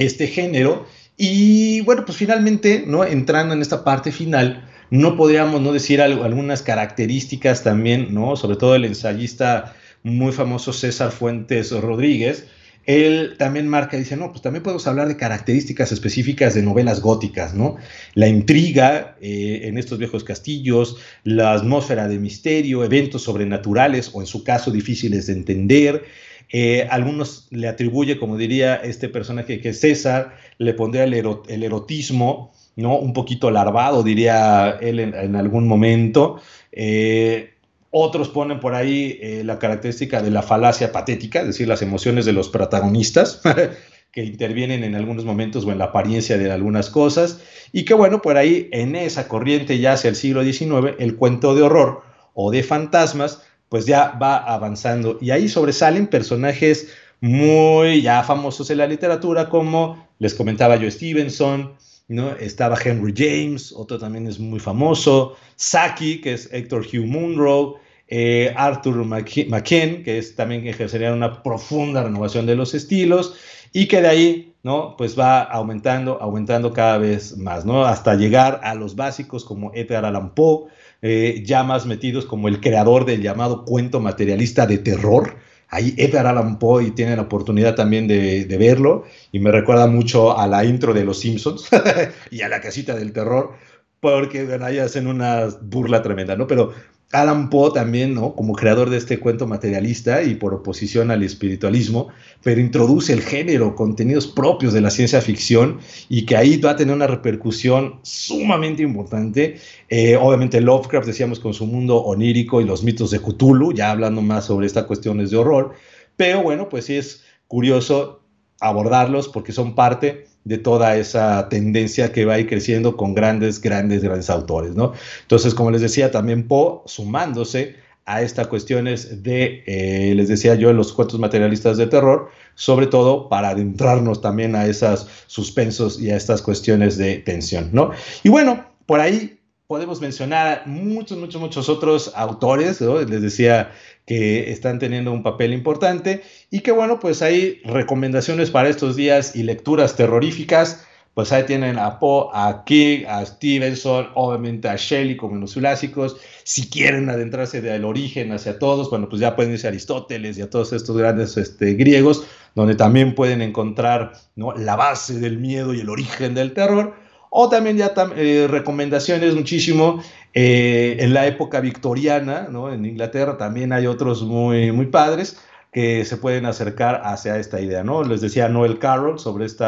[0.00, 0.86] este género.
[1.16, 3.04] Y bueno, pues finalmente, ¿no?
[3.04, 8.34] Entrando en esta parte final, no podríamos no decir algunas características también, ¿no?
[8.34, 12.46] Sobre todo el ensayista muy famoso César Fuentes Rodríguez,
[12.86, 17.54] él también marca, dice, no, pues también podemos hablar de características específicas de novelas góticas,
[17.54, 17.76] ¿no?
[18.14, 24.26] La intriga eh, en estos viejos castillos, la atmósfera de misterio, eventos sobrenaturales o en
[24.26, 26.04] su caso difíciles de entender,
[26.52, 32.98] eh, algunos le atribuye, como diría este personaje que César, le pondría el, erotismo, ¿no?
[32.98, 36.40] Un poquito larvado, diría él en, algún momento.
[36.72, 37.54] Eh,
[37.90, 42.24] otros ponen por ahí eh, la característica de la falacia patética, es decir, las emociones
[42.24, 43.40] de los protagonistas,
[44.12, 47.40] que intervienen en algunos momentos o en la apariencia de algunas cosas.
[47.72, 51.54] Y que bueno, por ahí en esa corriente ya hacia el siglo XIX, el cuento
[51.54, 52.02] de horror
[52.34, 55.16] o de fantasmas pues ya va avanzando.
[55.22, 56.88] Y ahí sobresalen personajes
[57.20, 61.72] muy ya famosos en la literatura, como les comentaba yo Stevenson,
[62.08, 62.32] ¿no?
[62.32, 67.76] Estaba Henry James, otro también es muy famoso, Saki, que es Héctor Hugh Munro,
[68.08, 73.34] eh, Arthur McKen, que es también ejercería una profunda renovación de los estilos,
[73.72, 74.96] y que de ahí, ¿no?
[74.96, 77.84] Pues va aumentando, aumentando cada vez más, ¿no?
[77.84, 80.66] Hasta llegar a los básicos como Edgar Allan Poe,
[81.02, 85.36] eh, ya más metidos como el creador del llamado cuento materialista de terror.
[85.68, 90.36] Ahí Edgar Allan Poe y tienen la oportunidad también de, verlo y me recuerda mucho
[90.36, 91.68] a la intro de Los Simpsons
[92.30, 93.52] y a la casita del terror
[94.00, 96.46] porque ahí hacen una burla tremenda, ¿no?
[96.46, 96.72] Pero
[97.12, 98.34] Alan Poe también, ¿no?
[98.34, 102.08] Como creador de este cuento materialista y por oposición al espiritualismo,
[102.42, 106.76] pero introduce el género, contenidos propios de la ciencia ficción y que ahí va a
[106.76, 109.58] tener una repercusión sumamente importante.
[109.88, 114.22] Eh, obviamente Lovecraft, decíamos, con su mundo onírico y los mitos de Cthulhu, ya hablando
[114.22, 115.72] más sobre estas cuestiones de horror,
[116.16, 118.22] pero bueno, pues sí es curioso
[118.60, 123.60] abordarlos porque son parte de toda esa tendencia que va a ir creciendo con grandes,
[123.60, 124.92] grandes, grandes autores, ¿no?
[125.22, 127.76] Entonces, como les decía, también Poe sumándose
[128.06, 133.28] a estas cuestiones de, eh, les decía yo, los cuentos materialistas de terror, sobre todo
[133.28, 137.90] para adentrarnos también a esos suspensos y a estas cuestiones de tensión, ¿no?
[138.22, 139.39] Y bueno, por ahí
[139.70, 143.70] podemos mencionar muchos, muchos, muchos otros autores, les decía
[144.04, 149.36] que están teniendo un papel importante y que bueno, pues hay recomendaciones para estos días
[149.36, 155.16] y lecturas terroríficas, pues ahí tienen a Poe, a King, a Stevenson, obviamente a Shelley
[155.16, 159.52] como en los clásicos, si quieren adentrarse del origen hacia todos, bueno, pues ya pueden
[159.52, 164.52] irse a Aristóteles y a todos estos grandes este, griegos, donde también pueden encontrar ¿no?
[164.52, 166.99] la base del miedo y el origen del terror,
[167.30, 170.02] o también ya eh, recomendaciones muchísimo
[170.34, 172.72] eh, en la época victoriana, ¿no?
[172.72, 175.38] En Inglaterra también hay otros muy, muy padres
[175.72, 178.02] que se pueden acercar hacia esta idea, ¿no?
[178.02, 179.64] Les decía Noel Carroll sobre este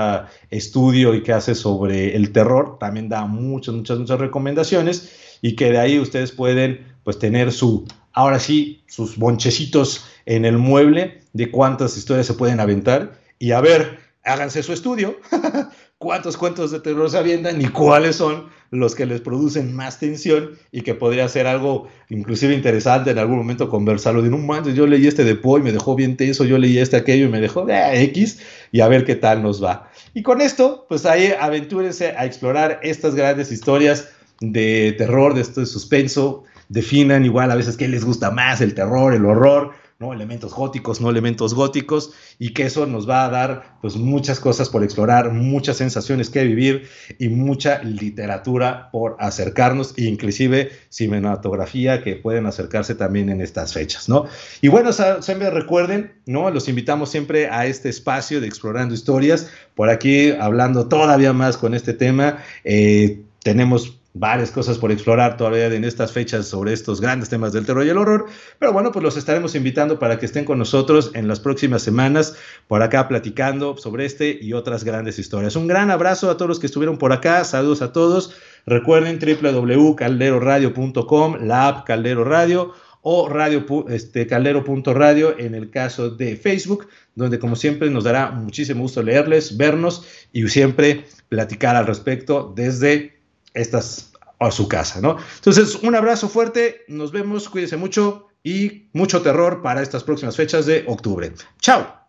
[0.50, 5.70] estudio y que hace sobre el terror, también da muchas, muchas, muchas recomendaciones y que
[5.70, 11.50] de ahí ustedes pueden pues tener su, ahora sí, sus bonchecitos en el mueble de
[11.52, 15.16] cuántas historias se pueden aventar y a ver, háganse su estudio
[15.99, 20.53] cuántos cuentos de terror se avientan y cuáles son los que les producen más tensión
[20.70, 24.87] y que podría ser algo inclusive interesante en algún momento conversarlo de un momento yo
[24.87, 27.41] leí este de Poe y me dejó bien tenso, yo leí este aquello y me
[27.41, 29.91] dejó de ah, X y a ver qué tal nos va.
[30.14, 34.09] Y con esto, pues ahí aventúrense a explorar estas grandes historias
[34.41, 39.14] de terror, de este suspenso, definan igual a veces qué les gusta más, el terror,
[39.14, 40.12] el horror, ¿no?
[40.12, 44.68] Elementos góticos, no elementos góticos, y que eso nos va a dar pues muchas cosas
[44.68, 46.88] por explorar, muchas sensaciones que vivir
[47.18, 54.09] y mucha literatura por acercarnos, e inclusive cinematografía que pueden acercarse también en estas fechas,
[54.09, 54.26] ¿no?
[54.61, 56.50] Y bueno, siempre recuerden, ¿no?
[56.50, 61.74] Los invitamos siempre a este espacio de Explorando Historias, por aquí hablando todavía más con
[61.74, 62.38] este tema.
[62.64, 67.64] Eh, tenemos varias cosas por explorar todavía en estas fechas sobre estos grandes temas del
[67.64, 68.26] terror y el horror,
[68.58, 72.36] pero bueno, pues los estaremos invitando para que estén con nosotros en las próximas semanas
[72.68, 75.56] por acá platicando sobre este y otras grandes historias.
[75.56, 78.34] Un gran abrazo a todos los que estuvieron por acá, saludos a todos.
[78.66, 86.86] Recuerden www.calderoradio.com, la app Caldero Radio o radio, este, caldero.radio en el caso de Facebook,
[87.16, 93.22] donde como siempre nos dará muchísimo gusto leerles, vernos y siempre platicar al respecto desde
[93.55, 95.16] estas a su casa, ¿no?
[95.36, 100.66] Entonces, un abrazo fuerte, nos vemos, cuídense mucho y mucho terror para estas próximas fechas
[100.66, 101.32] de octubre.
[101.61, 102.01] Chao.